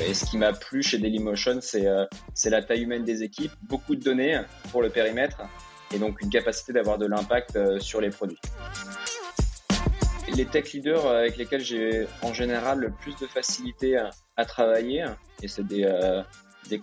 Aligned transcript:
Et 0.00 0.14
ce 0.14 0.24
qui 0.24 0.38
m'a 0.38 0.52
plu 0.52 0.82
chez 0.82 0.98
Dailymotion, 0.98 1.58
c'est 1.60 1.86
c'est 2.32 2.50
la 2.50 2.62
taille 2.62 2.82
humaine 2.82 3.04
des 3.04 3.24
équipes, 3.24 3.50
beaucoup 3.62 3.96
de 3.96 4.02
données 4.02 4.40
pour 4.70 4.80
le 4.80 4.90
périmètre 4.90 5.42
et 5.92 5.98
donc 5.98 6.20
une 6.22 6.30
capacité 6.30 6.72
d'avoir 6.72 6.98
de 6.98 7.06
l'impact 7.06 7.80
sur 7.80 8.00
les 8.00 8.10
produits. 8.10 8.38
Les 10.36 10.44
tech 10.44 10.72
leaders 10.72 11.06
avec 11.06 11.36
lesquels 11.36 11.62
j'ai 11.62 12.06
en 12.22 12.32
général 12.32 12.78
le 12.78 12.90
plus 12.90 13.16
de 13.16 13.26
facilité 13.26 13.98
à, 14.36 14.44
travailler, 14.44 15.04
et 15.42 15.48
c'est 15.48 15.66
des, 15.66 15.90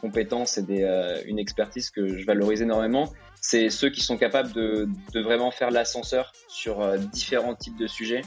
compétences 0.01 0.57
et 0.57 1.23
une 1.25 1.39
expertise 1.39 1.91
que 1.91 2.17
je 2.17 2.25
valorise 2.25 2.61
énormément, 2.61 3.13
c'est 3.39 3.69
ceux 3.69 3.89
qui 3.89 4.01
sont 4.01 4.17
capables 4.17 4.51
de 4.51 5.19
vraiment 5.21 5.51
faire 5.51 5.71
l'ascenseur 5.71 6.33
sur 6.49 6.97
différents 6.97 7.55
types 7.55 7.77
de 7.77 7.87
sujets 7.87 8.23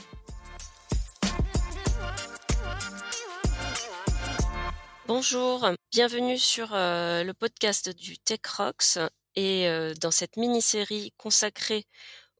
Bonjour, 5.08 5.66
bienvenue 5.90 6.36
sur 6.36 6.74
euh, 6.74 7.24
le 7.24 7.32
podcast 7.32 7.88
du 7.88 8.18
Tech 8.18 8.40
Rocks 8.58 8.98
et 9.36 9.66
euh, 9.66 9.94
dans 9.98 10.10
cette 10.10 10.36
mini-série 10.36 11.14
consacrée 11.16 11.84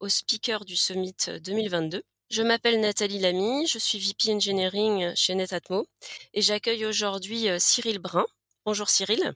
aux 0.01 0.11
speakers 0.11 0.67
du 0.67 0.77
Summit 0.77 1.17
2022. 1.43 2.03
Je 2.29 2.43
m'appelle 2.43 2.79
Nathalie 2.79 3.21
Lamy, 3.21 3.67
je 3.67 3.79
suis 3.79 3.99
VP 3.99 4.35
Engineering 4.35 5.15
chez 5.15 5.35
Netatmo 5.35 5.87
et 6.35 6.43
j'accueille 6.43 6.85
aujourd'hui 6.85 7.49
euh, 7.49 7.57
Cyril 7.59 8.01
Brun. 8.01 8.27
Bonjour 8.67 8.91
Cyril. 8.91 9.33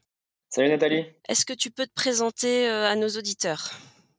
Salut 0.51 0.69
Nathalie. 0.69 1.03
Est-ce 1.27 1.47
que 1.47 1.53
tu 1.53 1.71
peux 1.71 1.87
te 1.87 1.93
présenter 1.95 2.67
à 2.67 2.95
nos 2.95 3.09
auditeurs? 3.09 3.71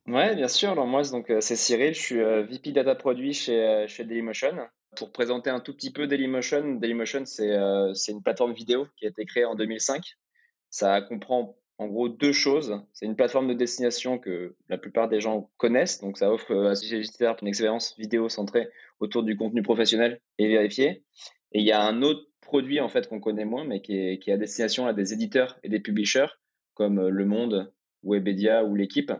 Ouais, 0.08 0.34
bien 0.34 0.48
sûr. 0.48 0.70
Alors 0.70 0.88
moi, 0.88 1.04
donc 1.04 1.32
c'est 1.38 1.54
Cyril, 1.54 1.94
je 1.94 2.00
suis 2.00 2.20
VP 2.20 2.72
Data 2.72 2.96
Produit 2.96 3.32
chez, 3.32 3.84
chez 3.86 4.02
Dailymotion. 4.02 4.66
Pour 4.96 5.12
présenter 5.12 5.50
un 5.50 5.60
tout 5.60 5.74
petit 5.74 5.92
peu 5.92 6.06
Dailymotion, 6.06 6.74
Dailymotion, 6.74 7.24
euh, 7.40 7.94
c'est 7.94 8.12
une 8.12 8.22
plateforme 8.22 8.52
vidéo 8.52 8.86
qui 8.96 9.06
a 9.06 9.08
été 9.08 9.24
créée 9.24 9.44
en 9.44 9.54
2005. 9.54 10.02
Ça 10.70 11.00
comprend 11.00 11.56
en 11.78 11.86
gros 11.88 12.08
deux 12.08 12.32
choses. 12.32 12.80
C'est 12.92 13.06
une 13.06 13.16
plateforme 13.16 13.48
de 13.48 13.54
destination 13.54 14.18
que 14.18 14.54
la 14.68 14.78
plupart 14.78 15.08
des 15.08 15.20
gens 15.20 15.50
connaissent, 15.56 16.00
donc 16.00 16.18
ça 16.18 16.32
offre 16.32 16.54
à 16.54 16.74
ses 16.74 16.98
visiteurs 16.98 17.36
une 17.42 17.48
expérience 17.48 17.94
vidéo 17.98 18.28
centrée 18.28 18.68
autour 19.00 19.22
du 19.22 19.36
contenu 19.36 19.62
professionnel 19.62 20.20
et 20.38 20.48
vérifié. 20.48 21.02
Et 21.52 21.60
il 21.60 21.64
y 21.64 21.72
a 21.72 21.82
un 21.82 22.02
autre 22.02 22.26
produit 22.40 22.80
en 22.80 22.88
fait 22.88 23.08
qu'on 23.08 23.20
connaît 23.20 23.44
moins, 23.44 23.64
mais 23.64 23.80
qui 23.80 23.96
est, 23.96 24.28
à 24.28 24.36
destination 24.36 24.86
à 24.86 24.92
des 24.92 25.12
éditeurs 25.12 25.58
et 25.62 25.68
des 25.68 25.80
publishers 25.80 26.26
comme 26.74 27.08
Le 27.08 27.24
Monde, 27.24 27.72
Webedia 28.02 28.64
ou 28.64 28.74
l'équipe. 28.74 29.12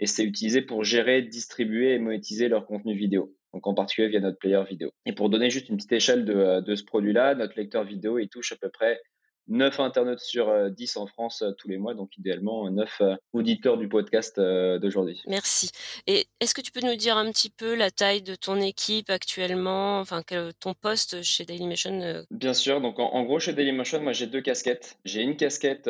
Et 0.00 0.06
c'est 0.06 0.24
utilisé 0.24 0.60
pour 0.60 0.84
gérer, 0.84 1.22
distribuer 1.22 1.94
et 1.94 1.98
monétiser 1.98 2.48
leur 2.48 2.66
contenu 2.66 2.94
vidéo 2.94 3.34
donc 3.54 3.66
en 3.66 3.74
particulier 3.74 4.08
via 4.08 4.20
notre 4.20 4.38
player 4.38 4.62
vidéo. 4.68 4.90
Et 5.06 5.12
pour 5.12 5.30
donner 5.30 5.48
juste 5.48 5.68
une 5.68 5.76
petite 5.76 5.92
échelle 5.92 6.24
de, 6.24 6.34
euh, 6.34 6.60
de 6.60 6.74
ce 6.74 6.84
produit-là, 6.84 7.34
notre 7.36 7.54
lecteur 7.56 7.84
vidéo, 7.84 8.18
il 8.18 8.28
touche 8.28 8.52
à 8.52 8.56
peu 8.56 8.68
près 8.68 9.00
9 9.46 9.78
internautes 9.78 10.20
sur 10.20 10.70
10 10.70 10.96
euh, 10.96 11.00
en 11.00 11.06
France 11.06 11.42
euh, 11.42 11.52
tous 11.52 11.68
les 11.68 11.76
mois, 11.76 11.94
donc 11.94 12.16
idéalement 12.16 12.68
9 12.68 13.02
auditeurs 13.32 13.76
du 13.76 13.88
podcast 13.88 14.40
d'aujourd'hui. 14.40 15.22
Merci. 15.28 15.70
Et 16.06 16.26
est-ce 16.40 16.54
que 16.54 16.62
tu 16.62 16.72
peux 16.72 16.84
nous 16.84 16.96
dire 16.96 17.16
un 17.16 17.30
petit 17.30 17.50
peu 17.50 17.74
la 17.74 17.90
taille 17.90 18.22
de 18.22 18.34
ton 18.34 18.56
équipe 18.56 19.10
actuellement, 19.10 20.00
enfin 20.00 20.22
ton 20.58 20.74
poste 20.74 21.22
chez 21.22 21.44
Dailymotion 21.44 22.24
Bien 22.30 22.54
sûr, 22.54 22.80
donc 22.80 22.98
en, 22.98 23.22
gros 23.22 23.38
chez 23.38 23.52
Dailymotion, 23.52 24.00
moi 24.00 24.12
j'ai 24.12 24.26
deux 24.26 24.40
casquettes. 24.40 24.98
J'ai 25.04 25.22
une 25.22 25.36
casquette 25.36 25.88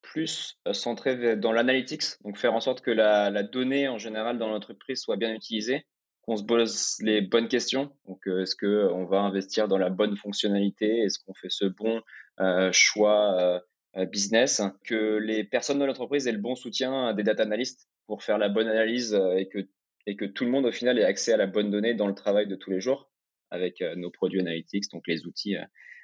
plus 0.00 0.56
centrée 0.72 1.36
dans 1.36 1.52
l'analytics, 1.52 2.04
donc 2.24 2.38
faire 2.38 2.54
en 2.54 2.60
sorte 2.60 2.80
que 2.80 2.92
la, 2.92 3.28
la 3.28 3.42
donnée 3.42 3.88
en 3.88 3.98
général 3.98 4.38
dans 4.38 4.48
l'entreprise 4.48 5.00
soit 5.00 5.16
bien 5.16 5.34
utilisée 5.34 5.84
on 6.28 6.36
se 6.36 6.44
pose 6.44 6.96
les 7.00 7.22
bonnes 7.22 7.48
questions. 7.48 7.90
Donc, 8.06 8.26
euh, 8.26 8.42
est-ce 8.42 8.54
que 8.54 8.88
on 8.92 9.06
va 9.06 9.20
investir 9.20 9.66
dans 9.66 9.78
la 9.78 9.88
bonne 9.88 10.16
fonctionnalité? 10.16 11.00
Est-ce 11.00 11.18
qu'on 11.18 11.32
fait 11.32 11.48
ce 11.48 11.64
bon 11.64 12.02
euh, 12.40 12.70
choix 12.70 13.62
euh, 13.96 14.04
business? 14.04 14.60
Que 14.84 15.16
les 15.16 15.42
personnes 15.42 15.78
de 15.78 15.86
l'entreprise 15.86 16.28
aient 16.28 16.32
le 16.32 16.38
bon 16.38 16.54
soutien 16.54 17.14
des 17.14 17.22
data 17.22 17.42
analysts 17.42 17.88
pour 18.06 18.22
faire 18.22 18.36
la 18.36 18.50
bonne 18.50 18.68
analyse 18.68 19.18
et 19.36 19.48
que 19.48 19.58
et 20.06 20.16
que 20.16 20.24
tout 20.24 20.44
le 20.44 20.50
monde 20.50 20.64
au 20.64 20.72
final 20.72 20.98
ait 20.98 21.04
accès 21.04 21.32
à 21.32 21.36
la 21.36 21.46
bonne 21.46 21.70
donnée 21.70 21.94
dans 21.94 22.06
le 22.06 22.14
travail 22.14 22.46
de 22.46 22.56
tous 22.56 22.70
les 22.70 22.80
jours 22.80 23.10
avec 23.50 23.82
nos 23.96 24.10
produits 24.10 24.40
analytics, 24.40 24.90
donc 24.90 25.06
les 25.06 25.26
outils 25.26 25.56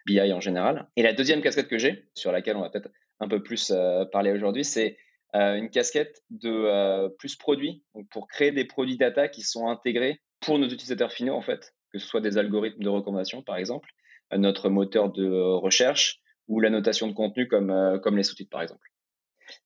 BI 0.07 0.33
en 0.33 0.41
général. 0.41 0.89
Et 0.97 1.03
la 1.03 1.15
deuxième 1.15 1.41
casquette 1.41 1.69
que 1.69 1.79
j'ai, 1.79 2.05
sur 2.15 2.31
laquelle 2.31 2.57
on 2.57 2.61
va 2.61 2.69
peut-être 2.69 2.91
un 3.21 3.29
peu 3.29 3.43
plus 3.43 3.73
parler 4.13 4.31
aujourd'hui, 4.33 4.65
c'est 4.65 4.89
euh, 4.89 4.97
une 5.35 5.71
casquette 5.71 6.23
de 6.31 6.51
euh, 6.51 7.09
plus 7.19 7.37
produits, 7.37 7.83
donc 7.95 8.09
pour 8.11 8.29
créer 8.29 8.53
des 8.53 8.65
produits 8.65 8.97
data 8.97 9.29
qui 9.29 9.43
sont 9.43 9.69
intégrés 9.69 10.21
pour 10.41 10.59
nos 10.59 10.67
utilisateurs 10.67 11.13
finaux 11.13 11.35
en 11.35 11.43
fait, 11.43 11.75
que 11.93 11.99
ce 11.99 12.07
soit 12.07 12.21
des 12.21 12.39
algorithmes 12.39 12.83
de 12.83 12.89
recommandation 12.89 13.43
par 13.43 13.57
exemple, 13.57 13.89
euh, 14.33 14.39
notre 14.39 14.69
moteur 14.71 15.11
de 15.11 15.29
recherche 15.29 16.21
ou 16.47 16.61
la 16.61 16.71
notation 16.71 17.09
de 17.09 17.15
contenu 17.15 17.49
comme, 17.49 18.01
comme 18.03 18.17
les 18.17 18.23
sous-titres 18.23 18.51
par 18.51 18.63
exemple. 18.63 18.87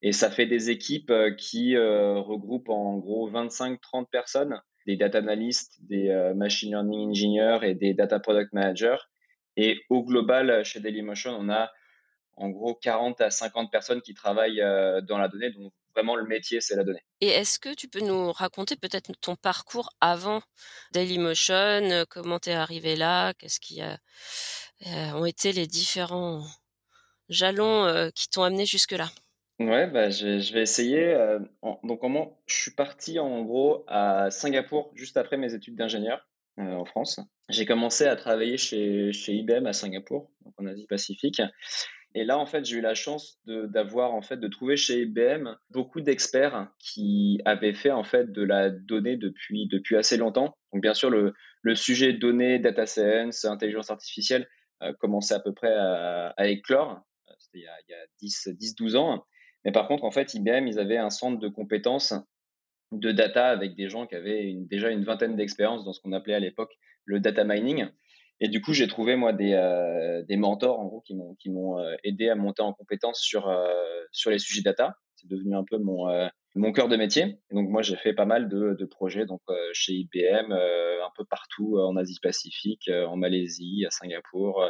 Et 0.00 0.12
ça 0.12 0.30
fait 0.30 0.46
des 0.46 0.70
équipes 0.70 1.12
qui 1.36 1.76
regroupent 1.76 2.68
en 2.68 2.98
gros 2.98 3.28
25-30 3.30 4.08
personnes, 4.10 4.60
des 4.86 4.96
data 4.96 5.18
analysts, 5.18 5.74
des 5.88 6.32
machine 6.36 6.70
learning 6.70 7.10
engineers 7.10 7.58
et 7.62 7.74
des 7.74 7.94
data 7.94 8.20
product 8.20 8.52
managers. 8.52 8.98
Et 9.56 9.80
au 9.88 10.04
global, 10.04 10.64
chez 10.64 10.78
Dailymotion, 10.78 11.32
on 11.32 11.48
a 11.48 11.68
en 12.38 12.48
gros 12.50 12.74
40 12.74 13.20
à 13.20 13.30
50 13.30 13.70
personnes 13.70 14.00
qui 14.00 14.14
travaillent 14.14 14.60
euh, 14.60 15.00
dans 15.00 15.18
la 15.18 15.28
donnée. 15.28 15.50
Donc 15.50 15.72
vraiment 15.94 16.16
le 16.16 16.24
métier, 16.24 16.60
c'est 16.60 16.76
la 16.76 16.84
donnée. 16.84 17.02
Et 17.20 17.28
est-ce 17.28 17.58
que 17.58 17.74
tu 17.74 17.88
peux 17.88 18.00
nous 18.00 18.32
raconter 18.32 18.76
peut-être 18.76 19.10
ton 19.20 19.36
parcours 19.36 19.90
avant 20.00 20.42
Dailymotion 20.92 21.54
euh, 21.54 22.04
Comment 22.08 22.38
tu 22.38 22.50
es 22.50 22.54
arrivé 22.54 22.96
là 22.96 23.34
Qu'est-ce 23.34 23.60
qui 23.60 23.80
a, 23.80 23.98
euh, 24.86 25.12
ont 25.12 25.24
été 25.24 25.52
les 25.52 25.66
différents 25.66 26.44
jalons 27.28 28.10
qui 28.14 28.28
t'ont 28.30 28.42
amené 28.42 28.64
jusque-là? 28.64 29.10
Ouais, 29.58 29.88
bah, 29.88 30.08
je, 30.08 30.52
vais 30.54 30.62
essayer. 30.62 31.14
donc, 31.82 32.00
comment 32.00 32.40
je 32.46 32.54
suis 32.54 32.70
parti 32.70 33.18
en 33.18 33.42
gros 33.42 33.84
à 33.88 34.30
Singapour 34.30 34.92
juste 34.94 35.16
après 35.16 35.36
mes 35.36 35.52
études 35.52 35.76
d'ingénieur 35.76 36.26
en 36.56 36.84
France. 36.84 37.20
J'ai 37.50 37.66
commencé 37.66 38.04
à 38.04 38.16
travailler 38.16 38.56
chez, 38.56 39.12
chez 39.12 39.34
IBM 39.34 39.66
à 39.66 39.72
Singapour, 39.72 40.30
donc 40.44 40.54
en 40.58 40.66
Asie 40.66 40.86
Pacifique. 40.86 41.42
Et 42.14 42.24
là, 42.24 42.38
en 42.38 42.46
fait, 42.46 42.64
j'ai 42.64 42.78
eu 42.78 42.80
la 42.80 42.94
chance 42.94 43.38
d'avoir, 43.46 44.14
en 44.14 44.22
fait, 44.22 44.38
de 44.38 44.48
trouver 44.48 44.76
chez 44.76 45.02
IBM 45.02 45.50
beaucoup 45.70 46.00
d'experts 46.00 46.68
qui 46.78 47.40
avaient 47.44 47.74
fait, 47.74 47.90
en 47.90 48.04
fait, 48.04 48.32
de 48.32 48.42
la 48.42 48.70
donnée 48.70 49.16
depuis, 49.16 49.68
depuis 49.68 49.96
assez 49.96 50.16
longtemps. 50.16 50.56
Donc, 50.72 50.82
bien 50.82 50.94
sûr, 50.94 51.10
le, 51.10 51.34
le 51.62 51.74
sujet 51.74 52.12
données, 52.14 52.58
data 52.58 52.86
science, 52.86 53.44
intelligence 53.44 53.90
artificielle 53.90 54.48
euh, 54.82 54.92
commençait 54.94 55.34
à 55.34 55.40
peu 55.40 55.52
près 55.52 55.72
à, 55.72 56.48
éclore. 56.48 57.00
C'était 57.38 57.58
il 57.58 57.64
y 57.64 57.66
a, 57.66 57.76
il 57.88 57.92
y 57.92 57.94
a 57.94 58.06
10, 58.20 58.48
10, 58.58 58.74
12 58.74 58.96
ans. 58.96 59.24
Mais 59.64 59.72
par 59.72 59.86
contre, 59.86 60.04
en 60.04 60.10
fait, 60.10 60.34
IBM, 60.34 60.66
ils 60.66 60.78
avaient 60.78 60.96
un 60.96 61.10
centre 61.10 61.38
de 61.38 61.48
compétences 61.48 62.14
de 62.92 63.12
data 63.12 63.48
avec 63.48 63.74
des 63.76 63.88
gens 63.88 64.06
qui 64.06 64.14
avaient 64.14 64.54
déjà 64.54 64.90
une 64.90 65.04
vingtaine 65.04 65.36
d'expériences 65.36 65.84
dans 65.84 65.92
ce 65.92 66.00
qu'on 66.00 66.12
appelait 66.12 66.34
à 66.34 66.40
l'époque 66.40 66.72
le 67.04 67.20
data 67.20 67.44
mining. 67.44 67.86
Et 68.40 68.48
du 68.48 68.60
coup, 68.60 68.72
j'ai 68.72 68.86
trouvé 68.86 69.16
moi 69.16 69.32
des, 69.32 69.52
euh, 69.54 70.22
des 70.22 70.36
mentors 70.36 70.78
en 70.78 70.86
gros 70.86 71.00
qui 71.00 71.14
m'ont 71.14 71.34
qui 71.36 71.50
m'ont 71.50 71.78
euh, 71.78 71.96
aidé 72.04 72.28
à 72.28 72.36
monter 72.36 72.62
en 72.62 72.72
compétence 72.72 73.20
sur 73.20 73.48
euh, 73.48 73.68
sur 74.12 74.30
les 74.30 74.38
sujets 74.38 74.62
data. 74.62 74.96
C'est 75.16 75.28
devenu 75.28 75.56
un 75.56 75.64
peu 75.64 75.78
mon 75.78 76.06
mon 76.54 76.72
cœur 76.72 76.88
de 76.88 76.96
métier. 76.96 77.40
Donc 77.50 77.68
moi, 77.68 77.82
j'ai 77.82 77.96
fait 77.96 78.14
pas 78.14 78.24
mal 78.24 78.48
de, 78.48 78.76
de 78.78 78.84
projets 78.84 79.26
donc 79.26 79.40
chez 79.72 79.92
IBM, 79.92 80.52
un 80.52 81.10
peu 81.16 81.24
partout 81.24 81.76
en 81.76 81.96
Asie 81.96 82.20
Pacifique, 82.22 82.88
en 82.88 83.16
Malaisie, 83.16 83.84
à 83.84 83.90
Singapour, 83.90 84.64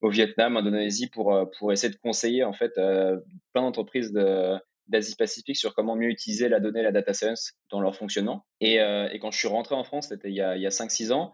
au 0.00 0.10
Vietnam, 0.10 0.56
en 0.56 0.60
Indonésie 0.60 1.08
pour 1.08 1.48
pour 1.56 1.72
essayer 1.72 1.92
de 1.92 1.98
conseiller 1.98 2.42
en 2.42 2.52
fait 2.52 2.72
plein 2.74 3.62
d'entreprises 3.62 4.12
de 4.12 4.56
d'Asie 4.88 5.14
Pacifique 5.14 5.56
sur 5.56 5.74
comment 5.74 5.94
mieux 5.94 6.10
utiliser 6.10 6.48
la 6.48 6.58
donnée, 6.58 6.82
la 6.82 6.92
data 6.92 7.14
science 7.14 7.52
dans 7.70 7.80
leur 7.80 7.94
fonctionnement. 7.94 8.44
Et, 8.60 8.78
et 8.78 9.18
quand 9.20 9.30
je 9.30 9.38
suis 9.38 9.48
rentré 9.48 9.76
en 9.76 9.84
France, 9.84 10.08
c'était 10.08 10.28
il 10.28 10.34
y 10.34 10.42
a, 10.42 10.56
il 10.56 10.62
y 10.62 10.66
a 10.66 10.70
5-6 10.70 11.12
ans, 11.12 11.30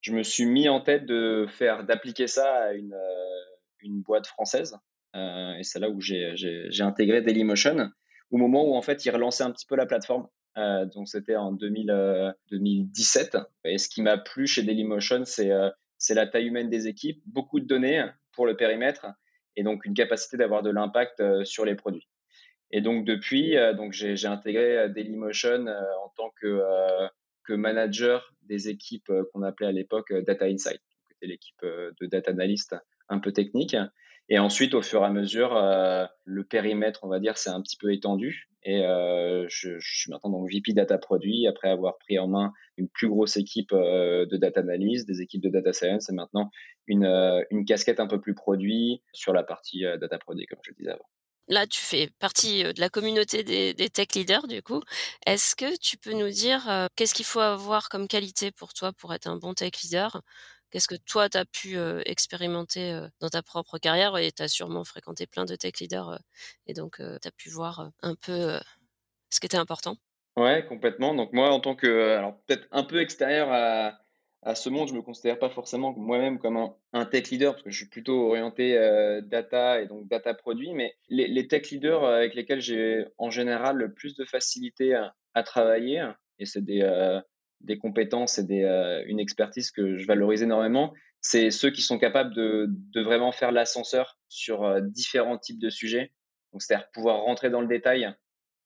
je 0.00 0.12
me 0.12 0.22
suis 0.22 0.46
mis 0.46 0.68
en 0.68 0.80
tête 0.80 1.06
de 1.06 1.46
faire 1.48 1.84
d'appliquer 1.84 2.26
ça 2.26 2.48
à 2.54 2.72
une, 2.72 2.94
euh, 2.94 3.44
une 3.80 4.00
boîte 4.00 4.26
française. 4.26 4.76
Euh, 5.16 5.54
et 5.54 5.64
c'est 5.64 5.80
là 5.80 5.90
où 5.90 6.00
j'ai, 6.00 6.34
intégré 6.80 7.22
Dailymotion, 7.22 7.90
au 8.30 8.36
moment 8.36 8.64
où 8.64 8.74
en 8.74 8.82
fait 8.82 9.04
ils 9.04 9.10
relançaient 9.10 9.44
un 9.44 9.50
petit 9.50 9.66
peu 9.66 9.76
la 9.76 9.86
plateforme. 9.86 10.28
Euh, 10.56 10.86
donc 10.86 11.08
c'était 11.08 11.36
en 11.36 11.52
2000, 11.52 12.34
2017. 12.50 13.38
Et 13.64 13.78
ce 13.78 13.88
qui 13.88 14.02
m'a 14.02 14.18
plu 14.18 14.46
chez 14.46 14.62
Dailymotion, 14.62 15.24
c'est, 15.24 15.50
la 16.10 16.26
taille 16.26 16.46
humaine 16.46 16.70
des 16.70 16.86
équipes, 16.86 17.22
beaucoup 17.26 17.60
de 17.60 17.66
données 17.66 18.04
pour 18.32 18.46
le 18.46 18.56
périmètre 18.56 19.06
et 19.56 19.64
donc 19.64 19.84
une 19.84 19.94
capacité 19.94 20.36
d'avoir 20.36 20.62
de 20.62 20.70
l'impact 20.70 21.44
sur 21.44 21.64
les 21.64 21.74
produits. 21.74 22.08
Et 22.70 22.80
donc 22.80 23.04
depuis, 23.04 23.56
donc 23.76 23.92
j'ai 23.92 24.26
intégré 24.26 24.88
Dailymotion 24.90 25.66
en 25.66 26.08
tant 26.16 26.30
que 26.40 26.62
manager 27.56 28.34
des 28.42 28.68
équipes 28.68 29.10
euh, 29.10 29.24
qu'on 29.32 29.42
appelait 29.42 29.66
à 29.66 29.72
l'époque 29.72 30.10
euh, 30.10 30.22
Data 30.22 30.46
Insight, 30.46 30.80
c'était 31.08 31.26
l'équipe 31.26 31.62
euh, 31.62 31.92
de 32.00 32.06
data 32.06 32.30
analyst 32.30 32.74
un 33.08 33.18
peu 33.18 33.32
technique. 33.32 33.76
Et 34.30 34.38
ensuite, 34.38 34.74
au 34.74 34.82
fur 34.82 35.02
et 35.02 35.06
à 35.06 35.10
mesure, 35.10 35.54
le 36.24 36.44
périmètre, 36.44 37.00
on 37.02 37.08
va 37.08 37.18
dire, 37.18 37.38
s'est 37.38 37.48
un 37.48 37.62
petit 37.62 37.78
peu 37.78 37.94
étendu. 37.94 38.50
Et 38.62 38.82
je, 38.82 39.78
je, 39.78 39.98
suis 39.98 40.10
maintenant 40.10 40.28
donc 40.28 40.50
VP 40.52 40.74
Data 40.74 40.98
Produit 40.98 41.46
après 41.46 41.70
avoir 41.70 41.96
pris 41.96 42.18
en 42.18 42.28
main 42.28 42.52
une 42.76 42.90
plus 42.90 43.08
grosse 43.08 43.38
équipe 43.38 43.72
de 43.72 44.36
data 44.36 44.60
analyse, 44.60 45.06
des 45.06 45.22
équipes 45.22 45.40
de 45.40 45.48
data 45.48 45.72
science 45.72 46.10
et 46.10 46.12
maintenant 46.12 46.50
une, 46.86 47.06
une 47.50 47.64
casquette 47.64 48.00
un 48.00 48.06
peu 48.06 48.20
plus 48.20 48.34
produit 48.34 49.00
sur 49.14 49.32
la 49.32 49.44
partie 49.44 49.84
data 49.98 50.18
produit, 50.18 50.44
comme 50.44 50.58
je 50.62 50.72
le 50.72 50.76
disais 50.76 50.90
avant 50.90 51.08
là, 51.48 51.66
tu 51.66 51.80
fais 51.80 52.10
partie 52.18 52.62
de 52.62 52.80
la 52.80 52.88
communauté 52.88 53.42
des, 53.44 53.90
tech 53.90 54.08
leaders, 54.14 54.46
du 54.46 54.62
coup. 54.62 54.82
Est-ce 55.26 55.56
que 55.56 55.76
tu 55.78 55.96
peux 55.96 56.12
nous 56.12 56.30
dire 56.30 56.88
qu'est-ce 56.96 57.14
qu'il 57.14 57.24
faut 57.24 57.40
avoir 57.40 57.88
comme 57.88 58.08
qualité 58.08 58.50
pour 58.50 58.74
toi 58.74 58.92
pour 58.92 59.14
être 59.14 59.26
un 59.26 59.36
bon 59.36 59.54
tech 59.54 59.72
leader? 59.82 60.22
Qu'est-ce 60.70 60.88
que 60.88 60.96
toi, 60.96 61.28
tu 61.28 61.38
as 61.38 61.44
pu 61.46 61.78
expérimenter 62.06 63.00
dans 63.20 63.30
ta 63.30 63.42
propre 63.42 63.78
carrière? 63.78 64.16
Et 64.18 64.32
tu 64.32 64.42
as 64.42 64.48
sûrement 64.48 64.84
fréquenté 64.84 65.26
plein 65.26 65.44
de 65.44 65.56
tech 65.56 65.74
leaders 65.80 66.20
et 66.66 66.74
donc 66.74 66.96
tu 66.98 67.28
as 67.28 67.32
pu 67.32 67.50
voir 67.50 67.90
un 68.02 68.14
peu 68.14 68.58
ce 69.30 69.40
qui 69.40 69.46
était 69.46 69.56
important 69.56 69.96
Ouais, 70.38 70.64
complètement. 70.66 71.14
Donc 71.14 71.32
moi, 71.32 71.50
en 71.50 71.58
tant 71.58 71.74
que, 71.74 72.16
alors 72.16 72.38
peut-être 72.46 72.68
un 72.70 72.84
peu 72.84 73.00
extérieur 73.00 73.48
à, 73.50 73.98
à 74.42 74.54
ce 74.54 74.68
monde, 74.68 74.88
je 74.88 74.94
me 74.94 75.02
considère 75.02 75.38
pas 75.38 75.50
forcément 75.50 75.92
moi-même 75.96 76.38
comme 76.38 76.72
un, 76.92 77.04
tech 77.06 77.30
leader 77.30 77.54
parce 77.54 77.64
que 77.64 77.70
je 77.70 77.76
suis 77.76 77.88
plutôt 77.88 78.28
orienté 78.28 78.76
euh, 78.76 79.20
data 79.20 79.80
et 79.80 79.86
donc 79.86 80.06
data 80.06 80.32
produit. 80.32 80.72
Mais 80.74 80.94
les, 81.08 81.48
tech 81.48 81.70
leaders 81.70 82.04
avec 82.04 82.34
lesquels 82.34 82.60
j'ai 82.60 83.04
en 83.18 83.30
général 83.30 83.76
le 83.76 83.92
plus 83.92 84.14
de 84.14 84.24
facilité 84.24 84.94
à, 84.94 85.42
travailler, 85.42 86.04
et 86.40 86.46
c'est 86.46 86.64
des, 86.64 86.82
euh, 86.82 87.20
compétences 87.80 88.38
et 88.38 88.44
des, 88.44 88.62
euh, 88.62 89.02
une 89.06 89.20
expertise 89.20 89.70
que 89.70 89.96
je 89.96 90.06
valorise 90.06 90.42
énormément, 90.42 90.92
c'est 91.20 91.50
ceux 91.50 91.70
qui 91.70 91.82
sont 91.82 91.98
capables 91.98 92.34
de, 92.34 92.66
de 92.68 93.02
vraiment 93.02 93.32
faire 93.32 93.52
l'ascenseur 93.52 94.18
sur 94.28 94.80
différents 94.82 95.38
types 95.38 95.60
de 95.60 95.70
sujets. 95.70 96.12
C'est-à-dire 96.58 96.88
pouvoir 96.92 97.22
rentrer 97.22 97.50
dans 97.50 97.60
le 97.60 97.68
détail 97.68 98.12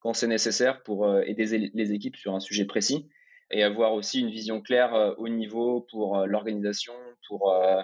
quand 0.01 0.15
c'est 0.15 0.29
nécessaire 0.29 0.83
pour 0.83 1.19
aider 1.21 1.71
les 1.75 1.93
équipes 1.93 2.17
sur 2.17 2.35
un 2.35 2.41
sujet 2.41 2.65
précis 2.65 3.09
et 3.53 3.63
avoir 3.63 3.93
aussi 3.93 4.21
une 4.21 4.31
vision 4.31 4.61
claire 4.61 4.95
euh, 4.95 5.15
au 5.19 5.29
niveau 5.29 5.87
pour 5.91 6.19
euh, 6.19 6.27
l'organisation, 6.27 6.95
pour 7.29 7.53
euh, 7.53 7.83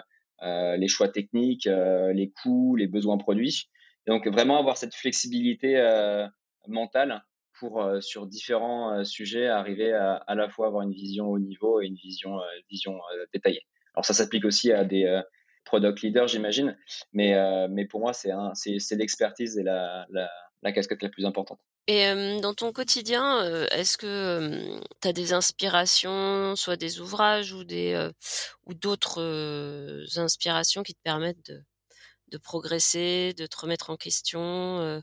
les 0.77 0.87
choix 0.87 1.09
techniques, 1.09 1.65
les 1.67 2.31
coûts, 2.41 2.77
les 2.77 2.87
besoins 2.87 3.17
produits. 3.17 3.69
donc 4.07 4.25
vraiment 4.25 4.57
avoir 4.57 4.77
cette 4.77 4.95
flexibilité 4.95 5.75
mentale 6.65 7.25
pour 7.59 7.85
sur 7.99 8.25
différents 8.25 9.03
sujets 9.03 9.47
arriver 9.47 9.91
à 9.91 10.13
à 10.15 10.35
la 10.35 10.47
fois 10.47 10.67
avoir 10.67 10.83
une 10.83 10.93
vision 10.93 11.27
haut 11.27 11.39
niveau 11.39 11.81
et 11.81 11.87
une 11.87 11.95
vision 11.95 12.39
vision 12.69 13.01
détaillée. 13.33 13.63
Alors 13.95 14.05
ça 14.05 14.13
s'applique 14.13 14.45
aussi 14.45 14.71
à 14.71 14.85
des 14.85 15.21
product 15.65 16.03
leaders, 16.03 16.29
j'imagine, 16.29 16.77
mais 17.11 17.35
mais 17.67 17.85
pour 17.85 17.99
moi 17.99 18.13
c'est 18.13 18.31
c'est 18.53 18.95
l'expertise 18.95 19.57
et 19.57 19.63
la, 19.63 20.05
la 20.09 20.29
la 20.61 20.71
casquette 20.71 21.03
la 21.03 21.09
plus 21.09 21.25
importante. 21.25 21.59
Et 21.91 22.39
dans 22.39 22.53
ton 22.53 22.71
quotidien, 22.71 23.43
est-ce 23.71 23.97
que 23.97 24.79
tu 25.01 25.07
as 25.07 25.11
des 25.11 25.33
inspirations, 25.33 26.55
soit 26.55 26.75
des 26.75 26.99
ouvrages 26.99 27.51
ou 27.51 27.63
des 27.63 28.11
ou 28.67 28.75
d'autres 28.75 30.05
inspirations 30.17 30.83
qui 30.83 30.93
te 30.93 31.01
permettent 31.01 31.51
de, 32.27 32.37
progresser, 32.37 33.33
de 33.33 33.47
te 33.47 33.57
remettre 33.59 33.89
en 33.89 33.95
question, 33.95 35.01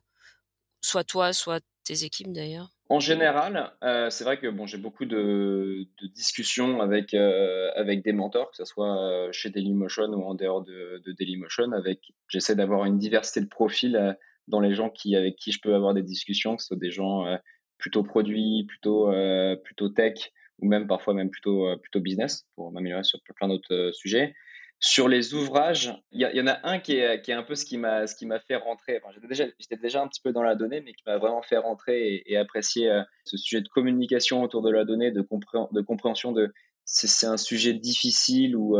soit 0.80 1.02
toi, 1.02 1.32
soit 1.32 1.60
tes 1.82 2.04
équipes 2.04 2.32
d'ailleurs? 2.32 2.70
En 2.88 3.00
général, 3.00 3.72
c'est 4.10 4.22
vrai 4.22 4.38
que 4.38 4.46
bon, 4.46 4.68
j'ai 4.68 4.78
beaucoup 4.78 5.06
de, 5.06 5.88
discussions 6.14 6.80
avec, 6.80 7.14
avec 7.14 8.04
des 8.04 8.12
mentors, 8.12 8.52
que 8.52 8.58
ce 8.58 8.64
soit 8.64 9.28
chez 9.32 9.50
Dailymotion 9.50 10.04
ou 10.04 10.22
en 10.22 10.34
dehors 10.34 10.62
de, 10.62 11.02
de 11.04 11.12
Dailymotion. 11.14 11.72
Avec, 11.72 12.12
j'essaie 12.28 12.54
d'avoir 12.54 12.84
une 12.84 12.98
diversité 12.98 13.40
de 13.40 13.48
profils 13.48 14.16
dans 14.48 14.60
les 14.60 14.74
gens 14.74 14.90
qui, 14.90 15.16
avec 15.16 15.36
qui 15.36 15.52
je 15.52 15.60
peux 15.60 15.74
avoir 15.74 15.94
des 15.94 16.02
discussions, 16.02 16.56
que 16.56 16.62
ce 16.62 16.68
soit 16.68 16.76
des 16.76 16.90
gens 16.90 17.26
euh, 17.26 17.36
plutôt 17.78 18.02
produits, 18.02 18.64
plutôt, 18.66 19.10
euh, 19.12 19.56
plutôt 19.56 19.88
tech, 19.88 20.32
ou 20.60 20.68
même 20.68 20.86
parfois 20.86 21.14
même 21.14 21.30
plutôt, 21.30 21.66
euh, 21.66 21.76
plutôt 21.76 22.00
business, 22.00 22.46
pour 22.54 22.72
m'améliorer 22.72 23.04
sur 23.04 23.20
plein 23.34 23.48
d'autres 23.48 23.90
sujets. 23.92 24.34
Sur 24.78 25.08
les 25.08 25.32
ouvrages, 25.32 25.94
il 26.12 26.20
y, 26.20 26.40
en 26.40 26.46
a 26.46 26.58
un 26.62 26.78
qui 26.78 26.96
est, 26.96 27.22
qui 27.22 27.30
est 27.30 27.34
un 27.34 27.42
peu 27.42 27.54
ce 27.54 27.64
qui 27.64 27.78
m'a 27.78 28.06
ce 28.06 28.14
qui 28.14 28.26
m'a 28.26 28.38
fait 28.40 28.56
rentrer. 28.56 29.00
J'étais 29.30 29.78
déjà 29.78 30.02
un 30.02 30.06
petit 30.06 30.20
peu 30.20 30.32
dans 30.32 30.42
la 30.42 30.54
donnée, 30.54 30.82
mais 30.82 30.92
qui 30.92 31.02
m'a 31.06 31.16
vraiment 31.16 31.40
fait 31.40 31.56
rentrer 31.56 32.22
et, 32.26 32.36
apprécier 32.36 32.90
ce 33.24 33.38
sujet 33.38 33.62
de 33.62 33.68
communication 33.68 34.42
autour 34.42 34.60
de 34.60 34.70
la 34.70 34.84
donnée, 34.84 35.12
de, 35.12 35.22
de 35.22 35.80
compréhension 35.80 36.32
de 36.32 36.52
si 36.84 37.08
c'est 37.08 37.26
un 37.26 37.38
sujet 37.38 37.72
difficile 37.72 38.54
ou, 38.54 38.76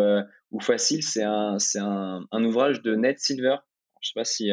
ou 0.51 0.61
facile. 0.61 1.03
C'est 1.03 1.23
un 1.23 1.59
c'est 1.59 1.81
un, 1.81 2.27
un, 2.31 2.45
ouvrage 2.45 2.83
de 2.83 2.95
Ned 2.95 3.19
Silver. 3.19 3.57
Je 4.03 4.09
sais 4.09 4.15
pas 4.15 4.25
si 4.25 4.51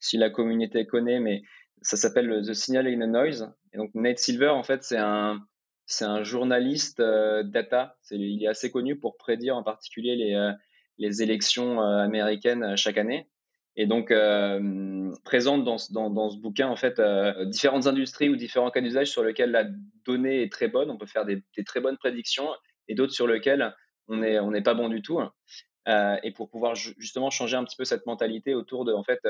si 0.00 0.16
la 0.16 0.30
communauté 0.30 0.86
connaît, 0.86 1.20
mais 1.20 1.42
ça 1.82 1.96
s'appelle 1.96 2.42
The 2.46 2.54
Signal 2.54 2.86
in 2.88 3.00
a 3.00 3.06
Noise. 3.06 3.52
Et 3.72 3.76
donc 3.76 3.90
Nate 3.94 4.18
Silver, 4.18 4.48
en 4.48 4.62
fait, 4.62 4.82
c'est 4.82 4.98
un, 4.98 5.40
c'est 5.88 6.04
un 6.04 6.22
journaliste 6.22 7.00
euh, 7.00 7.42
data. 7.42 7.96
il 8.10 8.44
est 8.44 8.46
assez 8.46 8.70
connu 8.70 8.98
pour 8.98 9.16
prédire 9.16 9.56
en 9.56 9.62
particulier 9.62 10.16
les, 10.16 10.34
euh, 10.34 10.52
les 10.98 11.22
élections 11.22 11.82
euh, 11.82 11.98
américaines 11.98 12.76
chaque 12.76 12.98
année. 12.98 13.28
Et 13.80 13.86
donc, 13.86 14.12
présente 15.22 15.62
dans, 15.62 15.76
dans, 15.90 16.10
dans, 16.10 16.30
ce 16.30 16.36
bouquin, 16.36 16.66
en 16.66 16.74
fait, 16.74 17.00
différentes 17.46 17.86
industries 17.86 18.28
ou 18.28 18.34
différents 18.34 18.72
cas 18.72 18.80
d'usage 18.80 19.08
sur 19.08 19.22
lesquels 19.22 19.52
la 19.52 19.66
donnée 20.04 20.42
est 20.42 20.50
très 20.50 20.66
bonne. 20.66 20.90
On 20.90 20.98
peut 20.98 21.06
faire 21.06 21.24
des, 21.24 21.44
très 21.64 21.80
bonnes 21.80 21.96
prédictions 21.96 22.48
et 22.88 22.96
d'autres 22.96 23.12
sur 23.12 23.28
lesquels 23.28 23.72
on 24.08 24.16
n'est 24.16 24.40
on 24.40 24.50
n'est 24.50 24.64
pas 24.64 24.74
bon 24.74 24.88
du 24.88 25.00
tout. 25.00 25.20
et 25.86 26.32
pour 26.32 26.50
pouvoir 26.50 26.74
justement 26.74 27.30
changer 27.30 27.56
un 27.56 27.62
petit 27.62 27.76
peu 27.76 27.84
cette 27.84 28.04
mentalité 28.04 28.52
autour 28.52 28.84
de, 28.84 28.92
en 28.92 29.04
fait, 29.04 29.20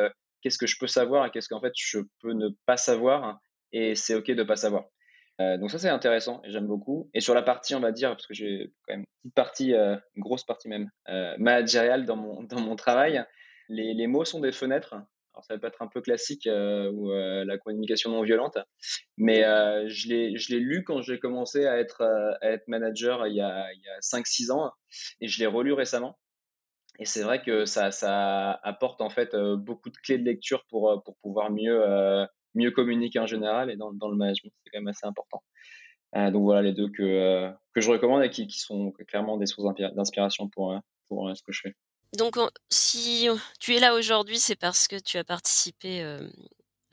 qu'est-ce 0.43 0.59
que 0.59 0.67
je 0.67 0.77
peux 0.79 0.87
savoir 0.87 1.27
et 1.27 1.31
qu'est-ce 1.31 1.49
qu'en 1.49 1.61
fait 1.61 1.73
je 1.77 2.01
peux 2.21 2.33
ne 2.33 2.49
pas 2.67 2.77
savoir 2.77 3.39
et 3.73 3.95
c'est 3.95 4.15
ok 4.15 4.31
de 4.31 4.43
pas 4.43 4.57
savoir. 4.57 4.87
Euh, 5.41 5.57
donc 5.57 5.71
ça 5.71 5.79
c'est 5.79 5.89
intéressant 5.89 6.41
et 6.45 6.51
j'aime 6.51 6.67
beaucoup. 6.67 7.11
Et 7.15 7.21
sur 7.21 7.35
la 7.35 7.43
partie 7.43 7.75
on 7.75 7.81
va 7.81 7.93
dire 7.93 8.11
parce 8.11 8.27
que 8.27 8.35
j'ai 8.35 8.73
quand 8.87 8.95
même 8.95 9.05
une 9.25 9.33
partie, 9.33 9.75
euh, 9.75 9.97
une 10.17 10.23
grosse 10.23 10.45
partie 10.45 10.69
même 10.69 10.91
euh, 11.09 11.35
managériale 11.39 12.07
dans 12.07 12.17
mon 12.17 12.43
dans 12.45 12.61
mon 12.61 12.77
travail, 12.77 13.25
les, 13.69 13.95
les 13.95 14.07
mots 14.07 14.25
sont 14.25 14.41
des 14.41 14.53
fenêtres. 14.53 14.95
Alors 15.35 15.45
ça 15.45 15.57
peut 15.57 15.69
être 15.69 15.83
un 15.83 15.87
peu 15.87 16.01
classique 16.01 16.49
euh, 16.49 16.91
ou 16.91 17.13
la 17.13 17.59
communication 17.59 18.11
non 18.11 18.23
violente, 18.23 18.59
mais 19.17 19.43
je 19.89 20.09
l'ai 20.09 20.37
je 20.37 20.53
l'ai 20.53 20.59
lu 20.61 20.83
quand 20.83 21.01
j'ai 21.01 21.21
commencé 21.21 21.67
à 21.67 21.79
être 21.79 22.03
à 22.41 22.51
être 22.51 22.67
manager 22.67 23.27
il 23.29 23.37
y 23.37 23.41
a 23.41 23.73
il 23.73 23.81
y 23.81 23.89
a 23.89 24.01
5-6 24.01 24.51
ans 24.51 24.73
et 25.21 25.29
je 25.29 25.39
l'ai 25.39 25.47
relu 25.47 25.73
récemment 25.73 26.19
et 26.99 27.05
c'est 27.05 27.23
vrai 27.23 27.43
que 27.43 27.65
ça, 27.65 27.91
ça 27.91 28.53
apporte 28.63 29.01
en 29.01 29.11
fait 29.11 29.35
euh, 29.35 29.57
beaucoup 29.57 29.91
de 29.91 29.97
clés 29.97 30.19
de 30.19 30.25
lecture 30.25 30.65
pour, 30.69 30.91
euh, 30.91 30.97
pour 30.99 31.17
pouvoir 31.19 31.51
mieux, 31.51 31.81
euh, 31.87 32.27
mieux 32.55 32.71
communiquer 32.71 33.21
en 33.21 33.27
général 33.27 33.71
et 33.71 33.77
dans, 33.77 33.93
dans 33.93 34.09
le 34.09 34.17
management. 34.17 34.53
C'est 34.65 34.71
quand 34.71 34.81
même 34.81 34.89
assez 34.89 35.07
important. 35.07 35.43
donc 36.15 36.43
voilà 36.43 36.63
les 36.63 36.73
deux 36.73 36.89
que, 36.89 37.51
que 37.73 37.81
je 37.81 37.91
recommande 37.91 38.25
et 38.25 38.31
qui, 38.31 38.47
qui 38.47 38.59
sont 38.59 38.93
clairement 39.07 39.37
des 39.37 39.47
sources 39.47 39.75
d'inspiration 39.95 40.49
pour, 40.49 40.77
pour 41.09 41.37
ce 41.37 41.43
que 41.43 41.53
je 41.53 41.61
fais. 41.61 41.77
Donc 42.17 42.37
si 42.71 43.29
tu 43.61 43.77
es 43.77 43.81
là 43.81 43.95
aujourd'hui, 43.95 44.39
c'est 44.39 44.57
parce 44.57 44.89
que 44.89 44.97
tu 44.97 45.19
as 45.19 45.25
participé 45.25 46.03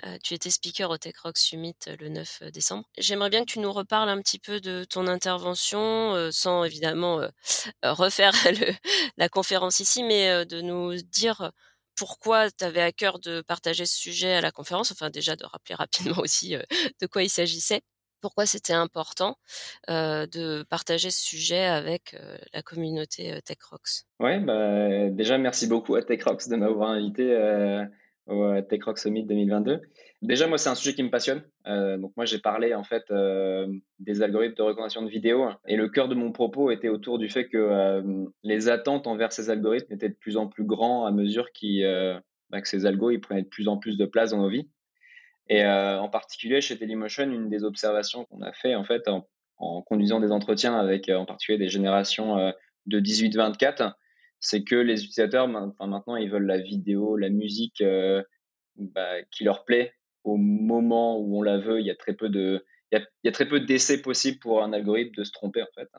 euh, 0.04 0.18
tu 0.22 0.34
étais 0.34 0.50
speaker 0.50 0.90
au 0.90 0.98
Tech 0.98 1.16
Rock 1.24 1.38
Summit 1.38 1.75
euh, 1.88 1.96
le 2.00 2.10
9 2.10 2.40
euh, 2.42 2.52
décembre. 2.52 2.84
J'aimerais 2.98 3.30
bien 3.30 3.46
que 3.46 3.52
tu 3.52 3.60
nous 3.60 3.72
reparles 3.72 4.10
un 4.10 4.22
petit 4.22 4.40
peu 4.40 4.60
de 4.60 4.84
ton 4.84 5.08
intervention, 5.08 6.32
sans 6.32 6.64
évidemment 6.64 7.22
refaire 7.84 8.34
la 9.18 9.30
conférence 9.30 9.80
ici, 9.80 10.04
mais 10.04 10.46
de 10.46 10.62
nous 10.62 10.96
dire 10.96 11.52
pourquoi 11.96 12.52
tu 12.52 12.66
avais 12.66 12.82
à 12.82 12.92
cœur 12.92 13.20
de 13.20 13.42
partager 13.42 13.86
ce 13.86 13.98
sujet 13.98 14.34
à 14.34 14.42
la 14.42 14.52
conférence, 14.52 14.92
enfin 14.92 15.10
déjà 15.10 15.36
de 15.36 15.46
rappeler 15.46 15.75
rapidement 15.75 16.18
aussi 16.20 16.56
de 17.02 17.08
quoi 17.08 17.24
il 17.24 17.30
s'agissait, 17.30 17.82
pourquoi 18.22 18.46
c'était 18.46 18.74
important 18.74 19.38
de 19.88 20.64
partager 20.64 21.10
ce 21.10 21.24
sujet 21.24 21.66
avec 21.66 22.16
la 22.54 22.62
communauté 22.62 23.40
Tech 23.46 23.58
Rocks. 23.70 24.04
Oui, 24.20 24.40
bah, 24.40 25.10
déjà 25.10 25.38
merci 25.38 25.68
beaucoup 25.68 25.96
à 25.96 26.04
Tech 26.04 26.24
de 26.25 26.56
m'avoir 26.56 26.90
invité 26.90 27.88
au 28.27 28.60
Tech 28.62 28.84
Rock 28.84 28.98
Summit 28.98 29.24
2022. 29.24 29.82
Déjà, 30.22 30.48
moi, 30.48 30.58
c'est 30.58 30.70
un 30.70 30.75
sujet 30.75 30.96
qui 30.96 31.03
me 31.03 31.10
passionne. 31.10 31.44
Euh, 31.67 31.98
donc, 31.98 32.13
moi, 32.17 32.25
j'ai 32.25 32.39
parlé 32.39 32.74
en 32.74 32.84
fait 32.84 33.03
euh, 33.12 33.67
des 34.00 34.22
algorithmes 34.22 34.55
de 34.55 34.62
recommandation 34.63 35.03
de 35.03 35.10
vidéos 35.10 35.50
et 35.67 35.75
le 35.75 35.88
cœur 35.89 36.08
de 36.08 36.15
mon 36.15 36.32
propos 36.32 36.72
était 36.72 36.89
autour 36.89 37.20
du 37.20 37.29
fait 37.29 37.48
que 37.48 37.58
euh, 37.58 38.25
les 38.44 38.70
attentes 38.70 39.08
envers 39.08 39.32
ces 39.32 39.50
algorithmes 39.50 39.94
étaient 39.94 40.10
de 40.10 40.15
plus 40.15 40.38
en 40.38 40.48
plus 40.48 40.63
grands 40.63 41.05
à 41.05 41.12
mesure 41.12 41.48
bah, 42.50 42.62
que 42.62 42.67
ces 42.67 42.86
algos 42.86 43.12
ils 43.12 43.20
prenaient 43.20 43.44
de 43.44 43.48
plus 43.48 43.67
en 43.67 43.77
plus 43.77 43.98
de 43.98 44.05
place 44.05 44.32
dans 44.32 44.39
nos 44.39 44.50
vies. 44.50 44.70
Et 45.48 45.63
en 45.63 46.10
particulier 46.10 46.60
chez 46.60 46.75
Dailymotion, 46.75 47.29
une 47.29 47.50
des 47.50 47.63
observations 47.63 48.25
qu'on 48.25 48.41
a 48.41 48.51
fait 48.51 48.74
en 48.74 48.84
fait 48.84 49.08
en, 49.08 49.82
conduisant 49.84 50.20
des 50.20 50.32
entretiens 50.32 50.75
avec 50.75 51.08
en 51.10 51.25
particulier 51.25 51.60
des 51.60 51.70
générations 51.70 52.51
de 52.88 53.00
18-24, 53.00 53.94
c'est 54.39 54.63
que 54.63 54.75
les 54.75 55.04
utilisateurs 55.04 55.48
maintenant 55.48 56.15
ils 56.15 56.30
veulent 56.30 56.46
la 56.46 56.60
vidéo, 56.60 57.18
la 57.18 57.30
musique 57.30 57.82
euh, 57.82 58.24
bah, 58.77 59.24
qui 59.32 59.44
leur 59.44 59.65
plaît 59.65 59.94
au 60.24 60.38
moment 60.38 61.20
où 61.20 61.38
on 61.38 61.42
la 61.42 61.58
veut. 61.58 61.80
Il 61.80 61.86
y 61.86 61.92
a 61.92 61.96
très 61.96 62.13
peu 62.13 62.30
de 62.30 62.65
il 62.92 63.06
y 63.25 63.27
a, 63.27 63.32
très 63.32 63.48
peu 63.48 63.60
d'essais 63.60 64.01
possibles 64.01 64.39
pour 64.39 64.63
un 64.63 64.72
algorithme 64.72 65.15
de 65.15 65.24
se 65.24 65.32
tromper 65.32 65.62
en 65.62 65.68
fait. 65.75 65.89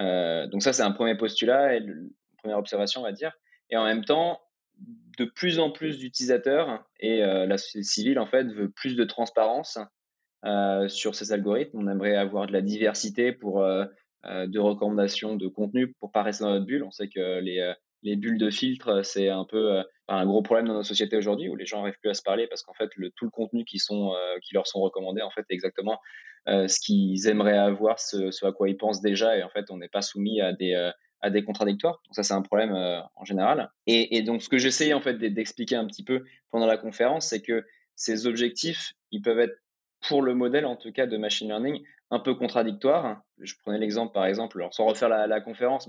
Euh, 0.00 0.46
donc 0.46 0.62
ça 0.62 0.72
c'est 0.72 0.82
un 0.82 0.92
premier 0.92 1.16
postulat 1.16 1.74
et 1.74 1.78
une 1.78 2.10
première 2.38 2.58
observation 2.58 3.00
on 3.00 3.04
va 3.04 3.12
dire. 3.12 3.32
Et 3.70 3.76
en 3.76 3.84
même 3.84 4.04
temps 4.04 4.40
de 5.18 5.24
plus 5.24 5.58
en 5.58 5.70
plus 5.70 5.98
d'utilisateurs 5.98 6.84
et 6.98 7.18
la 7.20 7.58
société 7.58 7.84
civile 7.84 8.18
en 8.18 8.26
fait 8.26 8.44
veut 8.44 8.70
plus 8.70 8.96
de 8.96 9.04
transparence 9.04 9.78
sur 10.88 11.14
ces 11.14 11.32
algorithmes. 11.32 11.78
On 11.78 11.88
aimerait 11.88 12.16
avoir 12.16 12.46
de 12.46 12.52
la 12.52 12.62
diversité 12.62 13.32
pour 13.32 13.62
de 14.24 14.58
recommandations 14.58 15.36
de 15.36 15.48
contenu 15.48 15.92
pour 15.94 16.12
pas 16.12 16.22
rester 16.22 16.44
dans 16.44 16.50
notre 16.50 16.66
bulle. 16.66 16.84
On 16.84 16.90
sait 16.90 17.08
que 17.08 17.40
les 17.40 17.74
les 18.02 18.16
bulles 18.16 18.38
de 18.38 18.50
filtre, 18.50 19.02
c'est 19.04 19.28
un 19.28 19.44
peu 19.44 19.80
un 20.08 20.26
gros 20.26 20.42
problème 20.42 20.66
dans 20.66 20.74
nos 20.74 20.82
sociétés 20.82 21.16
aujourd'hui 21.16 21.48
où 21.48 21.56
les 21.56 21.66
gens 21.66 21.78
n'arrivent 21.78 21.98
plus 22.00 22.10
à 22.10 22.14
se 22.14 22.22
parler 22.22 22.46
parce 22.48 22.62
qu'en 22.62 22.74
fait, 22.74 22.90
le, 22.96 23.10
tout 23.10 23.24
le 23.24 23.30
contenu 23.30 23.64
qui, 23.64 23.78
sont, 23.78 24.12
qui 24.42 24.54
leur 24.54 24.66
sont 24.66 24.80
recommandés, 24.80 25.22
en 25.22 25.30
fait, 25.30 25.42
est 25.48 25.54
exactement 25.54 25.98
ce 26.46 26.80
qu'ils 26.80 27.28
aimeraient 27.28 27.58
avoir, 27.58 28.00
ce, 28.00 28.44
à 28.44 28.52
quoi 28.52 28.68
ils 28.68 28.76
pensent 28.76 29.00
déjà. 29.00 29.36
Et 29.36 29.42
en 29.44 29.48
fait, 29.50 29.70
on 29.70 29.76
n'est 29.76 29.88
pas 29.88 30.02
soumis 30.02 30.40
à 30.40 30.52
des, 30.52 30.74
à 31.20 31.30
des 31.30 31.44
contradictoires. 31.44 32.00
Donc 32.06 32.16
ça, 32.16 32.24
c'est 32.24 32.34
un 32.34 32.42
problème 32.42 32.72
en 33.14 33.24
général. 33.24 33.70
Et, 33.86 34.16
et, 34.16 34.22
donc, 34.22 34.42
ce 34.42 34.48
que 34.48 34.58
j'essayais 34.58 34.94
en 34.94 35.00
fait 35.00 35.14
d'expliquer 35.14 35.76
un 35.76 35.86
petit 35.86 36.04
peu 36.04 36.24
pendant 36.50 36.66
la 36.66 36.76
conférence, 36.76 37.28
c'est 37.28 37.40
que 37.40 37.64
ces 37.94 38.26
objectifs, 38.26 38.94
ils 39.12 39.22
peuvent 39.22 39.38
être 39.38 39.56
pour 40.08 40.22
le 40.22 40.34
modèle 40.34 40.66
en 40.66 40.76
tout 40.76 40.90
cas 40.92 41.06
de 41.06 41.16
machine 41.16 41.48
learning 41.48 41.80
un 42.12 42.20
peu 42.20 42.34
contradictoires. 42.34 43.22
Je 43.38 43.54
prenais 43.62 43.78
l'exemple 43.78 44.12
par 44.12 44.26
exemple, 44.26 44.64
sans 44.70 44.86
refaire 44.86 45.08
la, 45.08 45.26
la 45.26 45.40
conférence, 45.40 45.88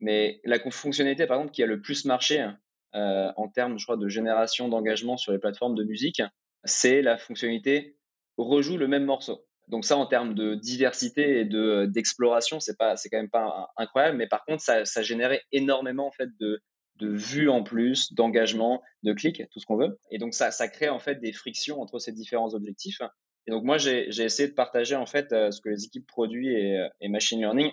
mais 0.00 0.40
la 0.44 0.58
fonctionnalité, 0.70 1.26
par 1.26 1.36
exemple, 1.38 1.52
qui 1.52 1.62
a 1.62 1.66
le 1.66 1.80
plus 1.80 2.04
marché 2.04 2.48
euh, 2.94 3.32
en 3.36 3.48
termes, 3.48 3.78
je 3.78 3.84
crois, 3.84 3.96
de 3.96 4.08
génération 4.08 4.68
d'engagement 4.68 5.16
sur 5.16 5.32
les 5.32 5.38
plateformes 5.38 5.74
de 5.74 5.82
musique, 5.82 6.22
c'est 6.64 7.02
la 7.02 7.18
fonctionnalité 7.18 7.96
rejoue 8.38 8.76
le 8.76 8.88
même 8.88 9.04
morceau. 9.04 9.44
Donc 9.68 9.84
ça, 9.84 9.96
en 9.96 10.06
termes 10.06 10.34
de 10.34 10.54
diversité 10.54 11.40
et 11.40 11.44
de 11.44 11.86
d'exploration, 11.86 12.60
c'est 12.60 12.76
pas, 12.76 12.96
c'est 12.96 13.08
quand 13.08 13.16
même 13.16 13.30
pas 13.30 13.72
incroyable. 13.76 14.16
Mais 14.16 14.28
par 14.28 14.44
contre, 14.44 14.62
ça, 14.62 14.84
ça 14.84 15.02
générait 15.02 15.42
énormément 15.52 16.06
en 16.06 16.12
fait 16.12 16.28
de 16.38 16.60
de 16.96 17.08
vues 17.08 17.48
en 17.48 17.64
plus, 17.64 18.12
d'engagement, 18.12 18.80
de 19.02 19.12
clics, 19.12 19.42
tout 19.50 19.58
ce 19.58 19.66
qu'on 19.66 19.76
veut. 19.76 19.98
Et 20.12 20.18
donc 20.18 20.32
ça, 20.32 20.52
ça 20.52 20.68
crée 20.68 20.88
en 20.88 21.00
fait 21.00 21.16
des 21.16 21.32
frictions 21.32 21.80
entre 21.80 21.98
ces 21.98 22.12
différents 22.12 22.54
objectifs. 22.54 23.00
Et 23.46 23.50
donc 23.50 23.64
moi, 23.64 23.78
j'ai 23.78 24.08
essayé 24.08 24.48
de 24.48 24.54
partager 24.54 24.96
en 24.96 25.06
fait 25.06 25.32
euh, 25.32 25.50
ce 25.50 25.60
que 25.60 25.68
les 25.68 25.84
équipes 25.84 26.06
produits 26.06 26.48
et, 26.48 26.88
et 27.00 27.08
machine 27.08 27.40
learning 27.40 27.70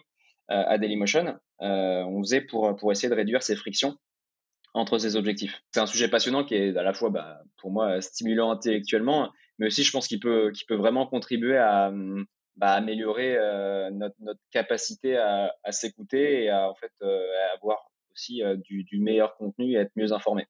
euh, 0.52 0.64
à 0.68 0.78
Dailymotion, 0.78 1.38
euh, 1.62 2.04
on 2.04 2.22
faisait 2.24 2.42
pour, 2.42 2.76
pour 2.76 2.92
essayer 2.92 3.08
de 3.08 3.16
réduire 3.16 3.42
ces 3.42 3.56
frictions 3.56 3.96
entre 4.74 4.98
ces 4.98 5.16
objectifs. 5.16 5.62
C'est 5.72 5.80
un 5.80 5.86
sujet 5.86 6.10
passionnant 6.10 6.44
qui 6.44 6.56
est 6.56 6.76
à 6.76 6.84
la 6.84 6.94
fois, 6.94 7.10
bah, 7.10 7.42
pour 7.58 7.72
moi, 7.72 8.02
stimulant 8.02 8.52
intellectuellement, 8.52 9.32
mais 9.60 9.68
aussi, 9.68 9.84
je 9.84 9.92
pense 9.92 10.08
qu'il 10.08 10.20
peut, 10.20 10.52
qu'il 10.52 10.66
peut 10.66 10.76
vraiment 10.76 11.08
contribuer 11.08 11.58
à 11.58 11.94
bah, 12.58 12.74
améliorer 12.74 13.38
euh, 13.38 13.92
notre, 13.92 14.16
notre, 14.20 14.40
capacité 14.52 15.16
à, 15.16 15.54
s'écouter 15.70 16.44
et 16.44 16.50
à, 16.50 16.70
en 16.70 16.76
fait, 16.76 16.92
avoir 17.54 17.90
aussi 18.12 18.42
du, 18.66 19.00
meilleur 19.00 19.38
contenu 19.38 19.74
et 19.74 19.76
être 19.76 19.92
mieux 19.96 20.12
informé. 20.12 20.48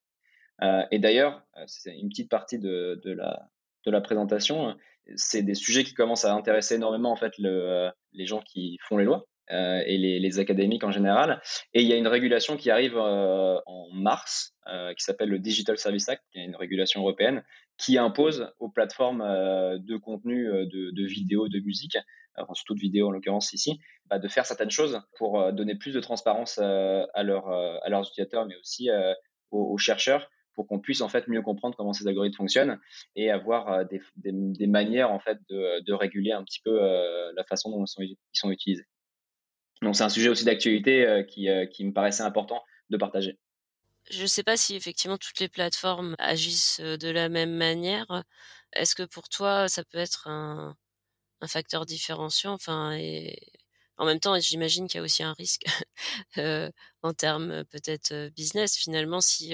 et 0.90 0.98
d'ailleurs, 0.98 1.44
c'est 1.68 1.96
une 1.96 2.10
petite 2.10 2.30
partie 2.30 2.58
de, 2.58 3.00
la, 3.06 3.50
de 3.86 3.92
la 3.92 4.02
présentation, 4.02 4.76
c'est 5.16 5.44
des 5.44 5.56
sujets 5.56 5.84
qui 5.84 5.94
commencent 5.94 6.26
à 6.26 6.34
intéresser 6.34 6.76
énormément 6.76 7.12
en 7.12 7.16
fait 7.16 7.34
le, 7.38 7.90
les 8.14 8.26
gens 8.26 8.42
qui 8.42 8.78
font 8.88 8.98
les 8.98 9.06
lois. 9.06 9.26
Euh, 9.52 9.84
et 9.86 9.98
les, 9.98 10.40
académiques 10.40 10.86
en 10.86 10.92
général. 10.92 11.42
Et 11.74 11.82
il 11.82 11.88
y 11.88 11.92
a 11.92 11.98
une 11.98 12.08
régulation 12.08 12.56
qui 12.56 12.72
arrive 12.72 12.96
euh, 12.96 13.60
en 13.66 13.90
mars, 13.92 14.54
euh, 14.68 14.94
qui 14.94 15.04
s'appelle 15.04 15.28
le 15.28 15.40
Digital 15.40 15.78
Service 15.78 16.08
Act, 16.08 16.24
qui 16.32 16.40
est 16.40 16.46
une 16.46 16.56
régulation 16.56 17.02
européenne, 17.02 17.44
qui 17.78 17.98
impose 17.98 18.50
aux 18.60 18.70
plateformes 18.70 19.24
de 19.24 19.98
contenu 19.98 20.46
de, 20.46 21.06
vidéos, 21.06 21.50
de 21.50 21.60
musique, 21.60 21.98
enfin, 22.38 22.54
surtout 22.54 22.76
de 22.76 22.80
vidéos 22.80 23.10
en 23.10 23.12
l'occurrence 23.12 23.52
ici, 23.52 23.82
bah, 24.06 24.20
de 24.20 24.28
faire 24.30 24.46
certaines 24.46 24.72
choses 24.72 25.02
pour 25.18 25.52
donner 25.52 25.76
plus 25.76 25.94
de 25.94 26.00
transparence 26.00 26.60
à 26.60 27.24
leurs 27.24 28.08
utilisateurs, 28.08 28.46
mais 28.46 28.56
aussi 28.56 28.90
aux, 29.50 29.78
chercheurs 29.78 30.30
pour 30.56 30.68
qu'on 30.68 30.80
puisse 30.80 31.02
en 31.02 31.10
fait 31.10 31.28
mieux 31.28 31.42
comprendre 31.42 31.76
comment 31.76 31.94
ces 31.94 32.08
algorithmes 32.08 32.38
fonctionnent 32.38 32.80
et 33.16 33.32
avoir 33.32 33.86
des, 33.86 34.02
des, 34.18 34.68
manières 34.68 35.12
en 35.12 35.20
fait 35.20 35.38
de, 35.50 35.82
de, 35.84 35.94
réguler 35.94 36.32
un 36.32 36.44
petit 36.44 36.62
peu 36.64 36.80
la 37.36 37.44
façon 37.44 37.72
dont 37.72 37.86
sont, 37.86 38.02
ils 38.02 38.18
sont 38.34 38.52
utilisés. 38.52 38.86
Donc 39.82 39.96
c'est 39.96 40.04
un 40.04 40.10
sujet 40.10 40.30
aussi 40.30 40.46
d'actualité 40.46 41.06
euh, 41.06 41.24
qui, 41.24 41.50
euh, 41.50 41.66
qui 41.66 41.84
me 41.86 41.92
paraissait 41.92 42.24
important 42.24 42.64
de 42.90 42.98
partager. 42.98 43.40
Je 44.10 44.24
ne 44.24 44.28
sais 44.28 44.44
pas 44.44 44.58
si 44.58 44.76
effectivement 44.76 45.18
toutes 45.18 45.40
les 45.40 45.48
plateformes 45.48 46.16
agissent 46.20 46.80
euh, 46.82 46.98
de 46.98 47.10
la 47.10 47.30
même 47.30 47.56
manière. 47.56 48.24
Est-ce 48.74 48.96
que 48.96 49.04
pour 49.04 49.30
toi, 49.30 49.68
ça 49.68 49.84
peut 49.84 49.98
être 49.98 50.28
un, 50.28 50.76
un 51.42 51.48
facteur 51.48 51.86
différenciant? 51.86 52.54
Enfin, 52.54 52.94
et 52.94 53.40
en 53.98 54.06
même 54.06 54.20
temps, 54.20 54.40
j'imagine 54.40 54.88
qu'il 54.88 55.00
y 55.00 55.02
a 55.02 55.04
aussi 55.04 55.24
un 55.24 55.34
risque 55.34 55.66
en 57.02 57.14
termes 57.14 57.66
peut-être 57.66 58.30
business. 58.30 58.78
Finalement, 58.78 59.22
si 59.22 59.54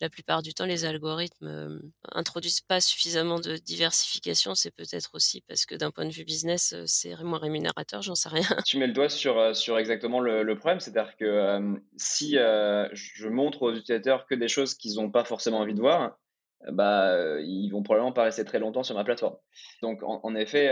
la 0.00 0.08
plupart 0.08 0.42
du 0.42 0.54
temps, 0.54 0.64
les 0.64 0.84
algorithmes 0.84 1.46
euh, 1.46 1.78
introduisent 2.12 2.62
pas 2.62 2.80
suffisamment 2.80 3.38
de 3.38 3.56
diversification. 3.56 4.54
C'est 4.54 4.74
peut-être 4.74 5.10
aussi 5.14 5.42
parce 5.46 5.66
que 5.66 5.74
d'un 5.74 5.90
point 5.90 6.06
de 6.06 6.12
vue 6.12 6.24
business, 6.24 6.72
euh, 6.72 6.84
c'est 6.86 7.14
moins 7.22 7.38
rémunérateur, 7.38 8.00
j'en 8.00 8.14
sais 8.14 8.30
rien. 8.30 8.46
Tu 8.64 8.78
mets 8.78 8.86
le 8.86 8.92
doigt 8.92 9.10
sur, 9.10 9.38
euh, 9.38 9.52
sur 9.52 9.78
exactement 9.78 10.20
le, 10.20 10.54
problème, 10.56 10.80
c'est-à-dire 10.80 11.16
que 11.16 11.80
si 11.96 12.32
je 12.32 13.28
montre 13.28 13.62
aux 13.62 13.72
utilisateurs 13.72 14.26
que 14.26 14.34
des 14.34 14.48
choses 14.48 14.74
qu'ils 14.74 14.96
n'ont 14.96 15.10
pas 15.10 15.24
forcément 15.24 15.58
envie 15.58 15.74
de 15.74 15.80
voir, 15.80 16.18
bah, 16.70 17.40
ils 17.40 17.70
vont 17.70 17.82
probablement 17.82 18.12
pas 18.12 18.24
rester 18.24 18.44
très 18.44 18.58
longtemps 18.58 18.82
sur 18.82 18.94
ma 18.94 19.04
plateforme. 19.04 19.36
Donc, 19.80 20.00
en, 20.02 20.34
effet, 20.34 20.70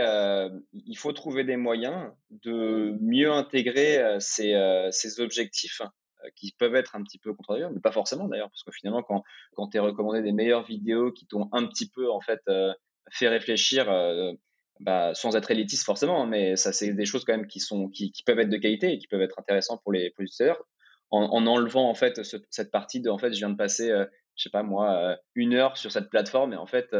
il 0.73 0.95
faut 0.95 1.13
trouver 1.13 1.43
des 1.43 1.57
moyens 1.57 2.11
de 2.29 2.95
mieux 3.01 3.31
intégrer 3.31 4.17
ces, 4.19 4.53
ces 4.91 5.19
objectifs 5.19 5.81
euh, 5.81 5.85
qui 6.35 6.51
peuvent 6.57 6.75
être 6.75 6.95
un 6.95 7.03
petit 7.03 7.17
peu 7.17 7.33
contradictoires, 7.33 7.71
mais 7.71 7.79
pas 7.79 7.91
forcément 7.91 8.27
d'ailleurs, 8.27 8.49
parce 8.49 8.63
que 8.63 8.71
finalement, 8.71 9.03
quand, 9.03 9.23
quand 9.55 9.69
tu 9.69 9.77
es 9.77 9.79
recommandé 9.79 10.21
des 10.21 10.31
meilleures 10.31 10.65
vidéos 10.65 11.11
qui 11.11 11.25
t'ont 11.25 11.49
un 11.51 11.65
petit 11.67 11.89
peu 11.89 12.11
en 12.11 12.21
fait 12.21 12.41
euh, 12.49 12.73
fait 13.11 13.27
réfléchir, 13.27 13.89
euh, 13.89 14.33
bah, 14.79 15.13
sans 15.13 15.35
être 15.35 15.51
élitiste 15.51 15.85
forcément, 15.85 16.23
hein, 16.23 16.27
mais 16.27 16.55
ça 16.55 16.71
c'est 16.71 16.93
des 16.93 17.05
choses 17.05 17.25
quand 17.25 17.33
même 17.33 17.47
qui 17.47 17.59
sont 17.59 17.89
qui, 17.89 18.13
peuvent 18.25 18.39
être 18.39 18.49
de 18.49 18.57
qualité 18.57 18.93
et 18.93 18.97
qui 18.97 19.07
peuvent 19.07 19.21
être 19.21 19.39
intéressantes 19.39 19.81
pour 19.83 19.91
les, 19.91 20.07
utilisateurs, 20.07 20.63
en, 21.11 21.23
en, 21.23 21.47
enlevant 21.47 21.89
en 21.89 21.95
fait 21.95 22.21
cette 22.23 22.71
partie 22.71 23.01
de 23.01 23.09
en 23.09 23.17
fait 23.17 23.33
je 23.33 23.39
viens 23.39 23.49
de 23.49 23.57
passer, 23.57 23.89
je 24.35 24.43
sais 24.43 24.49
pas 24.49 24.63
moi, 24.63 25.17
une 25.35 25.53
heure 25.53 25.77
sur 25.77 25.91
cette 25.91 26.09
plateforme 26.09 26.53
et 26.53 26.57
en 26.57 26.67
fait 26.67 26.93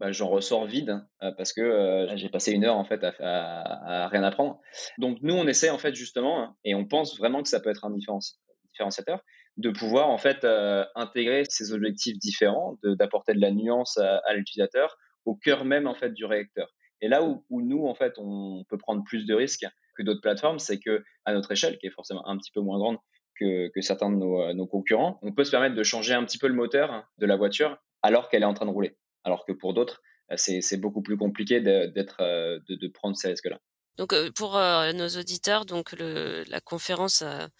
bah, 0.00 0.12
j'en 0.12 0.28
ressors 0.28 0.64
vide 0.66 1.04
parce 1.36 1.52
que 1.52 2.08
j'ai 2.16 2.30
passé 2.30 2.52
une 2.52 2.64
heure 2.64 2.76
en 2.76 2.84
fait 2.84 3.04
à, 3.04 4.08
rien 4.08 4.22
apprendre. 4.22 4.58
Donc 4.96 5.18
nous 5.20 5.34
on 5.34 5.46
essaie 5.46 5.68
en 5.68 5.76
fait 5.78 5.94
justement 5.94 6.42
hein, 6.42 6.56
et 6.64 6.74
on 6.74 6.86
pense 6.86 7.18
vraiment 7.18 7.42
que 7.42 7.48
ça 7.50 7.60
peut 7.60 7.68
être 7.68 7.84
un 7.84 7.94
différenciateur 7.94 9.20
de 9.58 9.68
pouvoir 9.70 10.08
en 10.08 10.16
fait 10.16 10.46
intégrer 10.94 11.44
ces 11.48 11.72
objectifs 11.74 12.18
différents, 12.18 12.78
d'apporter 12.82 13.34
de, 13.34 13.40
la 13.40 13.50
nuance 13.50 13.98
à, 13.98 14.32
l'utilisateur 14.32 14.96
au 15.26 15.36
cœur 15.36 15.66
même 15.66 15.86
en 15.86 15.94
fait 15.94 16.14
du 16.14 16.24
réacteur. 16.24 16.72
Et 17.02 17.08
là 17.08 17.22
où, 17.22 17.44
nous 17.50 17.86
en 17.86 17.94
fait 17.94 18.14
on 18.16 18.64
peut 18.70 18.78
prendre 18.78 19.04
plus 19.04 19.26
de 19.26 19.34
risques 19.34 19.66
que 19.96 20.02
d'autres 20.02 20.22
plateformes, 20.22 20.58
c'est 20.58 20.78
que 20.78 21.04
à 21.26 21.34
notre 21.34 21.52
échelle, 21.52 21.76
qui 21.76 21.88
est 21.88 21.90
forcément 21.90 22.26
un 22.26 22.38
petit 22.38 22.52
peu 22.52 22.60
moins 22.60 22.78
grande 22.78 22.96
que, 23.38 23.70
certains 23.80 24.10
de 24.10 24.16
nos 24.16 24.66
concurrents, 24.66 25.18
on 25.22 25.32
peut 25.32 25.44
se 25.44 25.50
permettre 25.50 25.74
de 25.74 25.82
changer 25.82 26.14
un 26.14 26.24
petit 26.24 26.38
peu 26.38 26.48
le 26.48 26.54
moteur 26.54 27.04
de 27.18 27.26
la 27.26 27.36
voiture 27.36 27.76
alors 28.02 28.28
qu'elle 28.28 28.42
est 28.42 28.46
en 28.46 28.54
train 28.54 28.66
de 28.66 28.70
rouler 28.70 28.96
alors 29.24 29.44
que 29.44 29.52
pour 29.52 29.74
d'autres, 29.74 30.02
euh, 30.32 30.36
c'est 30.36 30.76
beaucoup 30.76 31.02
plus 31.02 31.16
compliqué 31.16 31.60
d'être, 31.60 32.20
euh, 32.20 32.58
de, 32.68 32.88
prendre 32.88 33.16
ces 33.16 33.28
risques-là. 33.28 33.60
Donc 33.96 34.12
euh, 34.12 34.30
pour 34.32 34.52
nos 34.52 35.08
auditeurs, 35.08 35.66
donc 35.66 35.94
la 35.98 36.60
conférence 36.60 37.22
a, 37.22 37.50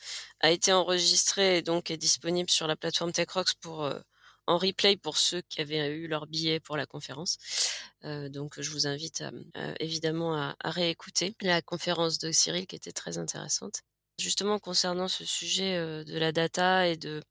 été 0.51 0.73
enregistrée 0.73 1.59
et 1.59 1.63
donc 1.63 1.91
est 1.91 1.97
disponible 1.97 2.51
sur 2.51 2.67
la 2.67 2.77
plateforme 2.77 3.13
TechRox 3.13 3.55
pour 3.55 3.91
en 4.47 4.57
replay 4.57 4.97
pour 4.97 5.17
ceux 5.19 5.43
qui 5.43 5.61
avaient 5.61 5.89
eu 5.89 6.09
leur 6.09 6.27
billet 6.27 6.59
pour 6.61 6.77
la 6.77 6.87
conférence. 6.87 7.37
Donc 8.03 8.59
je 8.61 8.71
vous 8.71 8.87
invite 8.87 9.23
évidemment 9.81 10.35
à, 10.35 10.57
réécouter 10.65 11.35
la 11.43 11.61
conférence 11.61 12.19
de 12.19 12.33
Cyril 12.33 12.67
qui 12.67 12.77
était 12.77 12.93
très 12.93 13.19
intéressante. 13.19 13.83
Justement 14.19 14.59
concernant 14.59 15.09
ce 15.09 15.25
sujet 15.25 15.77
de 15.77 16.19
la 16.19 16.33
data 16.33 16.87
et 16.87 16.97
de 16.97 17.23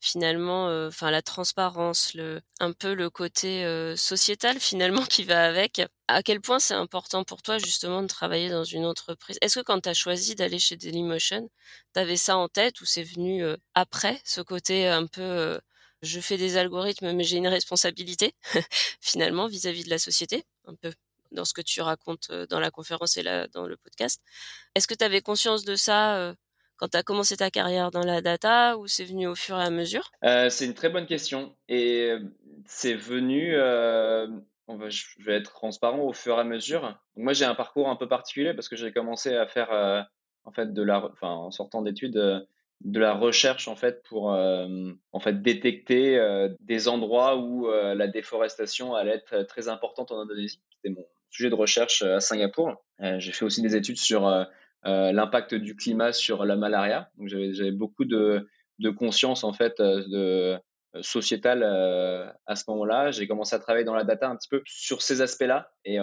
finalement, 0.00 0.66
enfin 0.86 1.10
la 1.10 1.22
transparence, 1.22 2.14
le 2.14 2.40
un 2.60 2.72
peu 2.72 2.94
le 2.94 3.10
côté 3.10 3.64
sociétal 3.96 4.60
finalement 4.60 5.04
qui 5.10 5.24
va 5.24 5.44
avec. 5.44 5.82
À 6.08 6.22
quel 6.22 6.40
point 6.40 6.58
c'est 6.58 6.74
important 6.74 7.24
pour 7.24 7.42
toi 7.42 7.58
justement 7.58 8.02
de 8.02 8.06
travailler 8.06 8.48
dans 8.50 8.64
une 8.64 8.84
entreprise? 8.86 9.38
Est-ce 9.40 9.58
que 9.60 9.64
quand 9.64 9.80
tu 9.80 9.88
as 9.88 9.94
choisi 9.94 10.34
d'aller 10.34 10.58
chez 10.58 10.76
Dailymotion, 10.76 11.50
tu 11.94 12.00
avais 12.00 12.16
ça 12.16 12.36
en 12.36 12.48
tête 12.48 12.80
ou 12.80 12.84
c'est 12.84 13.02
venu 13.02 13.44
après 13.74 14.20
ce 14.24 14.40
côté 14.40 14.86
un 14.88 15.06
peu 15.06 15.60
je 16.02 16.20
fais 16.20 16.36
des 16.36 16.56
algorithmes 16.58 17.12
mais 17.12 17.24
j'ai 17.24 17.38
une 17.38 17.48
responsabilité 17.48 18.34
finalement 19.00 19.46
vis-à-vis 19.48 19.84
de 19.84 19.90
la 19.90 19.98
société? 19.98 20.44
Un 20.66 20.74
peu 20.74 20.92
dans 21.32 21.44
ce 21.44 21.54
que 21.54 21.62
tu 21.62 21.80
racontes 21.80 22.30
dans 22.50 22.60
la 22.60 22.70
conférence 22.70 23.16
et 23.16 23.22
là 23.22 23.48
dans 23.48 23.66
le 23.66 23.76
podcast. 23.76 24.22
Est-ce 24.74 24.86
que 24.86 24.94
tu 24.94 25.04
avais 25.04 25.20
conscience 25.22 25.64
de 25.64 25.74
ça 25.74 26.34
quand 26.76 26.88
tu 26.88 26.96
as 26.96 27.02
commencé 27.02 27.36
ta 27.36 27.50
carrière 27.50 27.90
dans 27.90 28.02
la 28.02 28.20
data 28.20 28.76
ou 28.78 28.86
c'est 28.86 29.04
venu 29.04 29.26
au 29.26 29.34
fur 29.34 29.58
et 29.58 29.62
à 29.62 29.70
mesure? 29.70 30.10
Euh, 30.24 30.48
C'est 30.48 30.66
une 30.66 30.74
très 30.74 30.88
bonne 30.88 31.06
question. 31.06 31.54
Et 31.68 32.10
euh, 32.10 32.20
c'est 32.66 32.94
venu, 32.94 33.54
euh, 33.54 34.28
on 34.68 34.76
va, 34.76 34.88
je 34.88 35.04
vais 35.20 35.36
être 35.36 35.52
transparent, 35.52 36.00
au 36.00 36.12
fur 36.12 36.36
et 36.36 36.40
à 36.40 36.44
mesure. 36.44 36.98
moi, 37.16 37.32
j'ai 37.32 37.44
un 37.44 37.54
parcours 37.54 37.88
un 37.88 37.96
peu 37.96 38.08
particulier 38.08 38.54
parce 38.54 38.68
que 38.68 38.76
j'ai 38.76 38.92
commencé 38.92 39.34
à 39.34 39.46
faire, 39.46 39.70
en 40.44 40.52
fait, 40.52 40.72
de 40.72 40.82
la, 40.82 41.04
enfin, 41.12 41.30
en 41.30 41.50
sortant 41.50 41.82
d'études, 41.82 42.46
de 42.84 43.00
la 43.00 43.14
recherche 43.14 43.68
en 43.68 43.76
fait 43.76 44.02
pour 44.02 44.26
en 44.26 45.20
fait 45.20 45.40
détecter 45.40 46.20
des 46.60 46.88
endroits 46.88 47.38
où 47.38 47.70
la 47.70 48.06
déforestation 48.06 48.94
allait 48.94 49.14
être 49.14 49.42
très 49.46 49.68
importante 49.68 50.10
en 50.10 50.20
Indonésie. 50.20 50.60
C'était 50.74 50.94
mon 50.94 51.06
sujet 51.30 51.48
de 51.48 51.54
recherche 51.54 52.02
à 52.02 52.20
Singapour. 52.20 52.84
j'ai 53.00 53.32
fait 53.32 53.44
aussi 53.44 53.62
des 53.62 53.76
études 53.76 53.98
sur 53.98 54.26
l'impact 54.86 55.54
du 55.54 55.76
climat 55.76 56.12
sur 56.12 56.44
la 56.44 56.56
malaria. 56.56 57.10
Donc 57.18 57.28
j'avais 57.28 57.72
beaucoup 57.72 58.04
de, 58.04 58.48
conscience 58.96 59.44
en 59.44 59.52
fait 59.52 59.80
de 59.80 60.58
sociétale 61.00 61.62
à 62.46 62.56
ce 62.56 62.64
moment-là. 62.68 63.10
J'ai 63.10 63.26
commencé 63.26 63.54
à 63.54 63.58
travailler 63.58 63.84
dans 63.84 63.94
la 63.94 64.04
data 64.04 64.28
un 64.28 64.36
petit 64.36 64.48
peu 64.48 64.62
sur 64.64 65.02
ces 65.02 65.20
aspects-là 65.20 65.70
et 65.84 65.98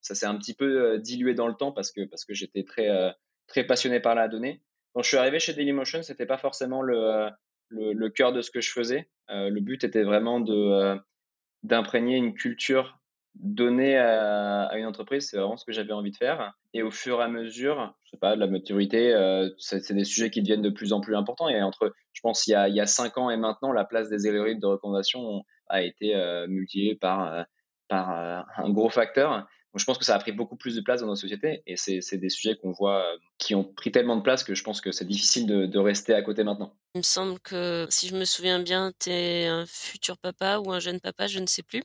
ça 0.00 0.14
s'est 0.14 0.26
un 0.26 0.36
petit 0.36 0.54
peu 0.54 0.98
dilué 0.98 1.34
dans 1.34 1.48
le 1.48 1.54
temps 1.54 1.72
parce 1.72 1.92
que 1.92 2.04
parce 2.06 2.24
que 2.24 2.34
j'étais 2.34 2.64
très 2.64 3.14
très 3.46 3.64
passionné 3.64 4.00
par 4.00 4.14
la 4.14 4.28
donnée. 4.28 4.62
Quand 4.94 5.02
je 5.02 5.08
suis 5.08 5.16
arrivé 5.16 5.38
chez 5.38 5.54
Dailymotion, 5.54 6.02
c'était 6.02 6.26
pas 6.26 6.38
forcément 6.38 6.82
le, 6.82 7.28
le, 7.68 7.92
le, 7.92 8.10
cœur 8.10 8.32
de 8.32 8.42
ce 8.42 8.50
que 8.50 8.60
je 8.60 8.70
faisais. 8.70 9.08
le 9.28 9.60
but 9.60 9.84
était 9.84 10.02
vraiment 10.02 10.40
de 10.40 10.98
d'imprégner 11.62 12.16
une 12.16 12.34
culture 12.34 12.97
donner 13.34 13.96
à, 13.96 14.70
une 14.76 14.86
entreprise, 14.86 15.28
c'est 15.28 15.36
vraiment 15.36 15.56
ce 15.56 15.64
que 15.64 15.72
j'avais 15.72 15.92
envie 15.92 16.10
de 16.10 16.16
faire. 16.16 16.54
Et 16.74 16.82
au 16.82 16.90
fur 16.90 17.20
et 17.20 17.24
à 17.24 17.28
mesure, 17.28 17.94
je 18.04 18.10
sais 18.10 18.16
pas, 18.16 18.36
la 18.36 18.46
maturité, 18.46 19.14
euh, 19.14 19.48
c'est 19.58 19.92
des 19.92 20.04
sujets 20.04 20.30
qui 20.30 20.42
deviennent 20.42 20.62
de 20.62 20.70
plus 20.70 20.92
en 20.92 21.00
plus 21.00 21.14
importants. 21.14 21.48
Et 21.48 21.62
entre, 21.62 21.92
je 22.12 22.20
pense, 22.20 22.46
il 22.46 22.52
y 22.52 22.54
a, 22.54 22.68
il 22.68 22.74
y 22.74 22.80
a 22.80 22.86
cinq 22.86 23.16
ans 23.18 23.30
et 23.30 23.36
maintenant, 23.36 23.72
la 23.72 23.84
place 23.84 24.08
des 24.08 24.26
algorithmes 24.26 24.60
de 24.60 24.66
recommandation 24.66 25.42
a 25.68 25.82
été 25.82 26.14
euh, 26.16 26.46
multipliée 26.48 26.96
par, 26.96 27.32
euh, 27.32 27.42
par 27.88 28.10
un 28.10 28.70
gros 28.70 28.90
facteur. 28.90 29.46
Donc, 29.72 29.80
je 29.80 29.84
pense 29.84 29.98
que 29.98 30.04
ça 30.04 30.14
a 30.14 30.18
pris 30.18 30.32
beaucoup 30.32 30.56
plus 30.56 30.74
de 30.74 30.80
place 30.80 31.02
dans 31.02 31.06
nos 31.06 31.16
sociétés 31.16 31.62
et 31.66 31.76
c'est 31.76 32.16
des 32.16 32.30
sujets 32.30 32.56
qu'on 32.56 32.72
voit 32.72 33.04
qui 33.36 33.54
ont 33.54 33.64
pris 33.64 33.92
tellement 33.92 34.16
de 34.16 34.22
place 34.22 34.42
que 34.42 34.54
je 34.54 34.62
pense 34.64 34.80
que 34.80 34.92
c'est 34.92 35.04
difficile 35.04 35.46
de, 35.46 35.66
de, 35.66 35.78
rester 35.78 36.14
à 36.14 36.22
côté 36.22 36.42
maintenant. 36.42 36.74
Il 36.94 36.98
me 36.98 37.02
semble 37.02 37.38
que, 37.40 37.86
si 37.90 38.08
je 38.08 38.16
me 38.16 38.24
souviens 38.24 38.60
bien, 38.60 38.92
tu 38.98 39.10
es 39.10 39.46
un 39.46 39.66
futur 39.66 40.16
papa 40.16 40.58
ou 40.58 40.72
un 40.72 40.80
jeune 40.80 41.00
papa, 41.00 41.26
je 41.26 41.38
ne 41.38 41.46
sais 41.46 41.62
plus. 41.62 41.82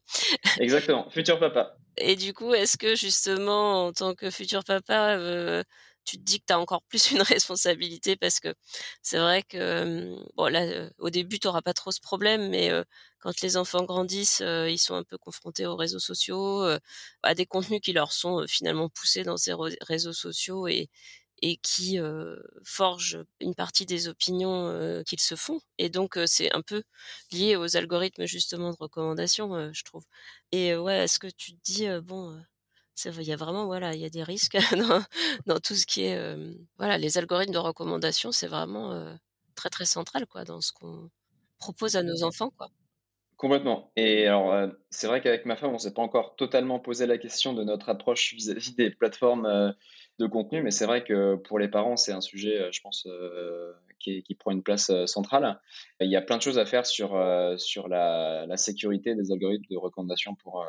Exactement, 0.59 1.09
futur 1.09 1.39
papa. 1.39 1.75
Et 1.97 2.15
du 2.15 2.33
coup, 2.33 2.53
est-ce 2.53 2.77
que 2.77 2.95
justement, 2.95 3.87
en 3.87 3.93
tant 3.93 4.15
que 4.15 4.31
futur 4.31 4.63
papa, 4.63 5.17
euh, 5.17 5.63
tu 6.05 6.17
te 6.17 6.23
dis 6.23 6.39
que 6.39 6.45
tu 6.47 6.53
as 6.53 6.59
encore 6.59 6.83
plus 6.83 7.11
une 7.11 7.21
responsabilité 7.21 8.15
parce 8.15 8.39
que 8.39 8.53
c'est 9.01 9.17
vrai 9.19 9.43
que 9.43 10.15
bon 10.35 10.47
là 10.51 10.89
au 10.99 11.09
début 11.09 11.39
tu 11.39 11.47
n'auras 11.47 11.61
pas 11.61 11.73
trop 11.73 11.91
ce 11.91 12.01
problème 12.01 12.49
mais 12.49 12.71
quand 13.19 13.41
les 13.41 13.57
enfants 13.57 13.83
grandissent 13.83 14.41
ils 14.41 14.77
sont 14.79 14.95
un 14.95 15.03
peu 15.03 15.17
confrontés 15.17 15.65
aux 15.65 15.75
réseaux 15.75 15.99
sociaux 15.99 16.63
à 17.23 17.35
des 17.35 17.45
contenus 17.45 17.81
qui 17.81 17.93
leur 17.93 18.11
sont 18.11 18.45
finalement 18.47 18.89
poussés 18.89 19.23
dans 19.23 19.37
ces 19.37 19.53
réseaux 19.81 20.13
sociaux 20.13 20.67
et 20.67 20.89
et 21.41 21.57
qui 21.57 21.99
forgent 22.63 23.19
une 23.41 23.53
partie 23.55 23.85
des 23.85 24.07
opinions 24.07 25.03
qu'ils 25.05 25.19
se 25.19 25.35
font. 25.35 25.59
Et 25.77 25.89
donc, 25.89 26.17
c'est 26.25 26.53
un 26.53 26.61
peu 26.61 26.83
lié 27.31 27.57
aux 27.57 27.75
algorithmes 27.75 28.25
justement 28.25 28.71
de 28.71 28.77
recommandation, 28.79 29.73
je 29.73 29.83
trouve. 29.83 30.03
Et 30.53 30.75
ouais, 30.75 30.99
est-ce 31.03 31.19
que 31.19 31.27
tu 31.27 31.53
te 31.53 31.59
dis, 31.63 31.87
bon, 32.01 32.41
il 33.05 33.23
y 33.23 33.33
a 33.33 33.35
vraiment 33.37 33.65
voilà, 33.65 33.93
il 33.95 34.01
y 34.01 34.05
a 34.05 34.09
des 34.09 34.23
risques 34.23 34.57
dans, 34.77 35.03
dans 35.45 35.59
tout 35.59 35.75
ce 35.75 35.85
qui 35.85 36.03
est 36.03 36.37
voilà, 36.77 36.97
les 36.97 37.17
algorithmes 37.17 37.53
de 37.53 37.57
recommandation, 37.59 38.31
c'est 38.31 38.47
vraiment 38.47 39.17
très 39.55 39.69
très 39.69 39.85
central 39.85 40.25
quoi 40.27 40.43
dans 40.45 40.61
ce 40.61 40.71
qu'on 40.73 41.09
propose 41.59 41.95
à 41.95 42.03
nos 42.03 42.23
enfants 42.23 42.51
quoi. 42.57 42.69
Complètement. 43.43 43.91
Et 43.97 44.25
alors, 44.25 44.69
c'est 44.89 45.07
vrai 45.07 45.19
qu'avec 45.19 45.45
ma 45.45 45.57
femme, 45.57 45.73
on 45.73 45.77
s'est 45.77 45.93
pas 45.93 46.01
encore 46.01 46.37
totalement 46.37 46.79
posé 46.79 47.05
la 47.05 47.17
question 47.17 47.51
de 47.51 47.65
notre 47.65 47.89
approche 47.89 48.33
vis-à-vis 48.35 48.73
des 48.73 48.89
plateformes 48.89 49.75
de 50.17 50.27
contenu, 50.27 50.61
mais 50.61 50.71
c'est 50.71 50.85
vrai 50.85 51.03
que 51.03 51.35
pour 51.35 51.59
les 51.59 51.67
parents, 51.67 51.97
c'est 51.97 52.13
un 52.13 52.21
sujet, 52.21 52.71
je 52.71 52.79
pense, 52.79 53.05
qui, 54.03 54.35
prend 54.35 54.51
une 54.51 54.63
place 54.63 54.89
euh, 54.89 55.05
centrale. 55.05 55.59
Il 55.99 56.09
y 56.09 56.15
a 56.15 56.21
plein 56.21 56.37
de 56.37 56.41
choses 56.41 56.59
à 56.59 56.65
faire 56.65 56.85
sur, 56.85 57.15
euh, 57.15 57.57
sur 57.57 57.87
la, 57.87 58.45
sécurité 58.57 59.15
des 59.15 59.31
algorithmes 59.31 59.65
de 59.69 59.77
recommandation 59.77 60.35
pour, 60.35 60.61
euh, 60.61 60.65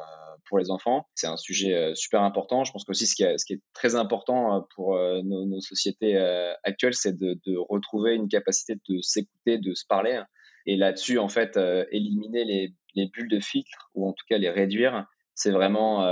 pour 0.47 0.59
les 0.59 0.71
enfants. 0.71 1.07
C'est 1.15 1.27
un 1.27 1.37
sujet 1.37 1.93
super 1.95 2.23
important. 2.23 2.65
Je 2.65 2.73
pense 2.73 2.85
qu'aussi 2.85 3.07
ce, 3.07 3.15
qui 3.15 3.25
est, 3.25 3.39
ce 3.39 3.45
qui 3.45 3.55
est 3.55 3.61
très 3.73 3.95
important 3.95 4.67
pour 4.75 4.99
nos, 5.23 5.61
sociétés 5.61 6.17
actuelles, 6.63 6.95
c'est 6.95 7.17
de, 7.17 7.39
retrouver 7.69 8.15
une 8.15 8.29
capacité 8.29 8.75
de 8.89 9.01
s'écouter, 9.01 9.59
de 9.59 9.75
se 9.75 9.85
parler. 9.87 10.21
Et 10.67 10.77
là-dessus, 10.77 11.19
en 11.19 11.29
fait, 11.29 11.59
éliminer 11.91 12.45
les, 12.45 12.75
les, 12.95 13.07
bulles 13.09 13.29
de 13.29 13.41
filtre, 13.41 13.91
ou 13.95 14.09
en 14.09 14.13
tout 14.13 14.25
cas 14.29 14.39
les 14.39 14.51
réduire, 14.51 15.07
c'est 15.35 15.51
vraiment 15.51 16.05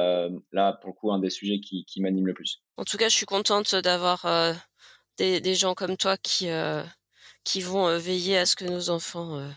là, 0.52 0.74
pour 0.74 0.90
le 0.90 0.94
coup, 0.94 1.12
un 1.12 1.18
des 1.18 1.30
sujets 1.30 1.60
qui, 1.60 2.00
m'anime 2.00 2.26
le 2.26 2.34
plus. 2.34 2.62
En 2.76 2.84
tout 2.84 2.96
cas, 2.96 3.08
je 3.08 3.16
suis 3.16 3.26
contente 3.26 3.74
d'avoir 3.76 4.26
des, 5.16 5.40
des, 5.40 5.54
gens 5.54 5.74
comme 5.74 5.96
toi 5.96 6.16
qui, 6.16 6.48
qui 7.44 7.60
vont 7.60 7.96
veiller 7.98 8.38
à 8.38 8.46
ce 8.46 8.56
que 8.56 8.64
nos 8.64 8.90
enfants 8.90 9.50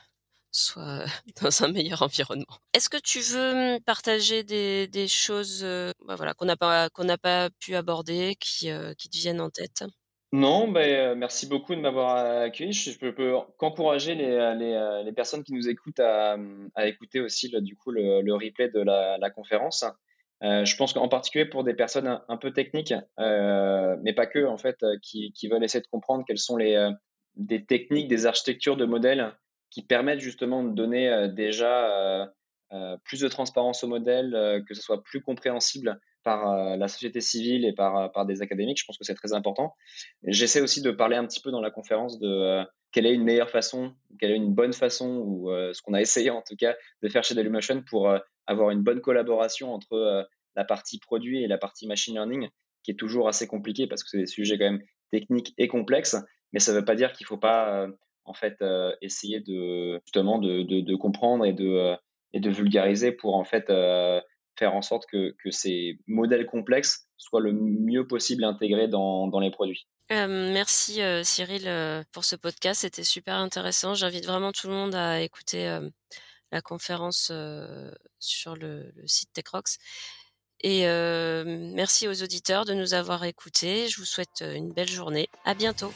soient 0.52 1.06
dans 1.42 1.64
un 1.64 1.72
meilleur 1.72 2.02
environnement. 2.02 2.60
Est-ce 2.74 2.90
que 2.90 2.98
tu 2.98 3.20
veux 3.20 3.80
partager 3.86 4.44
des, 4.44 5.08
choses 5.08 5.64
bah 6.06 6.16
voilà, 6.16 6.34
qu'on 6.34 6.46
n'a 6.46 6.58
pas, 6.58 6.90
qu'on 6.90 7.06
pas 7.18 7.50
pu 7.60 7.76
aborder, 7.76 8.36
qui, 8.40 8.70
qui 8.98 9.10
te 9.10 9.18
viennent 9.18 9.42
en 9.42 9.50
tête? 9.50 9.84
Non, 10.36 10.68
ben, 10.68 11.18
merci 11.18 11.48
beaucoup 11.48 11.76
de 11.76 11.82
m'avoir 11.82 12.42
accueilli. 12.42 12.74
Je 12.74 12.98
peux, 12.98 13.14
peux 13.14 13.34
qu'encourager 13.58 14.16
les, 14.16 14.54
les, 14.58 15.02
les, 15.06 15.12
personnes 15.14 15.44
qui 15.44 15.54
nous 15.54 15.68
écoutent 15.70 16.00
à, 16.00 16.38
écouter 16.84 17.20
aussi 17.20 17.50
du 17.62 17.76
coup, 17.76 17.92
le, 17.92 18.22
le, 18.22 18.34
replay 18.34 18.70
de 18.70 18.82
la, 18.82 19.30
conférence. 19.30 19.86
Euh, 20.44 20.66
je 20.66 20.76
pense 20.76 20.94
qu'en 20.94 21.08
particulier 21.08 21.46
pour 21.46 21.64
des 21.64 21.74
personnes 21.74 22.20
un, 22.28 22.38
peu 22.38 22.52
techniques, 22.52 22.94
euh, 23.20 23.96
mais 24.04 24.14
pas 24.14 24.26
que, 24.26 24.46
en 24.46 24.58
fait, 24.58 24.78
qui, 25.02 25.32
qui, 25.32 25.48
veulent 25.48 25.64
essayer 25.64 25.82
de 25.82 25.88
comprendre 25.88 26.26
quelles 26.28 26.38
sont 26.38 26.58
les, 26.58 26.90
des 27.36 27.66
techniques, 27.66 28.08
des 28.08 28.26
architectures 28.26 28.78
de 28.78 28.86
modèles 28.86 29.34
qui 29.70 29.82
permettent 29.82 30.22
justement 30.22 30.64
de 30.64 30.74
donner 30.74 31.10
euh, 31.10 31.28
déjà 31.28 31.90
euh, 31.90 32.26
euh, 32.72 32.98
plus 33.04 33.20
de 33.20 33.28
transparence 33.28 33.84
au 33.84 33.88
modèle, 33.88 34.64
que 34.68 34.74
ce 34.74 34.82
soit 34.82 35.04
plus 35.04 35.22
compréhensible 35.22 36.00
par 36.26 36.76
la 36.76 36.88
société 36.90 37.22
civile 37.22 37.64
et 37.64 37.72
par, 37.72 38.12
par 38.12 38.26
des 38.26 38.42
académiques. 38.42 38.80
Je 38.80 38.86
pense 38.86 38.98
que 38.98 39.06
c'est 39.06 39.16
très 39.16 39.32
important. 39.32 39.76
J'essaie 40.24 40.60
aussi 40.60 40.82
de 40.82 40.92
parler 40.92 41.16
un 41.16 41.26
petit 41.26 41.40
peu 41.40 41.52
dans 41.52 41.62
la 41.62 41.72
conférence 41.72 42.20
de 42.20 42.64
quelle 42.92 43.06
est 43.06 43.14
une 43.14 43.24
meilleure 43.24 43.50
façon, 43.50 43.94
quelle 44.20 44.32
est 44.32 44.36
une 44.36 44.54
bonne 44.54 44.74
façon, 44.74 45.22
ou 45.24 45.50
ce 45.50 45.82
qu'on 45.82 45.94
a 45.94 46.02
essayé 46.02 46.32
en 46.32 46.42
tout 46.42 46.56
cas 46.58 46.76
de 47.02 47.08
faire 47.08 47.24
chez 47.24 47.36
Dailymotion 47.36 47.84
pour 47.88 48.12
avoir 48.48 48.72
une 48.72 48.82
bonne 48.82 49.00
collaboration 49.00 49.74
entre 49.74 50.28
la 50.56 50.66
partie 50.66 51.00
produit 51.00 51.44
et 51.44 51.48
la 51.48 51.58
partie 51.58 51.88
machine 51.88 52.16
learning, 52.16 52.50
qui 52.84 52.92
est 52.92 53.00
toujours 53.00 53.28
assez 53.28 53.48
compliqué 53.48 53.88
parce 53.88 54.04
que 54.04 54.10
c'est 54.10 54.18
des 54.18 54.26
sujets 54.26 54.58
quand 54.58 54.66
même 54.66 54.84
techniques 55.12 55.54
et 55.58 55.68
complexes 55.68 56.18
mais 56.56 56.60
ça 56.60 56.72
ne 56.72 56.80
veut 56.80 56.86
pas 56.86 56.96
dire 56.96 57.12
qu'il 57.12 57.26
ne 57.26 57.28
faut 57.28 57.38
pas 57.38 57.84
euh, 57.84 57.92
en 58.24 58.34
fait 58.34 58.62
euh, 58.62 58.96
essayer 59.02 59.42
de 59.42 60.00
justement 60.06 60.40
de, 60.40 60.64
de, 60.64 60.96
comprendre 60.96 61.46
et 61.46 61.52
de 61.52 61.68
euh, 61.68 61.96
et 62.32 62.40
de 62.40 62.50
vulgariser 62.50 63.12
pour 63.12 63.36
en 63.36 63.44
fait 63.44 63.70
faire 64.58 64.74
en 64.74 64.82
sorte 64.82 65.06
que, 65.08 65.36
ces 65.52 66.00
modèles 66.08 66.46
complexes 66.46 67.08
soient 67.18 67.42
le 67.42 67.54
mieux 67.54 68.08
possible 68.08 68.44
intégrés 68.44 68.88
dans, 68.88 69.40
les 69.40 69.52
produits. 69.52 69.88
merci 70.10 71.02
Cyril 71.24 72.04
pour 72.12 72.26
ce 72.26 72.36
podcast, 72.36 72.82
c'était 72.82 73.04
super 73.04 73.36
intéressant. 73.36 73.94
J'invite 73.94 74.26
vraiment 74.26 74.52
tout 74.52 74.68
le 74.68 74.74
monde 74.74 74.96
à 74.96 75.22
écouter 75.22 75.80
la 76.52 76.62
conférence 76.62 77.32
sur 78.20 78.56
le, 78.56 78.92
le 78.96 79.08
site 79.08 79.32
TechRox. 79.34 79.78
Et 80.62 80.86
merci 81.46 82.08
aux 82.08 82.24
auditeurs 82.24 82.66
de 82.66 82.74
nous 82.74 82.94
avoir 82.94 83.24
écoutés. 83.24 83.88
Je 83.88 83.98
vous 83.98 84.06
souhaite 84.06 84.42
une 84.42 84.72
belle 84.72 84.90
journée. 84.90 85.30
À 85.44 85.54
bientôt. 85.54 85.92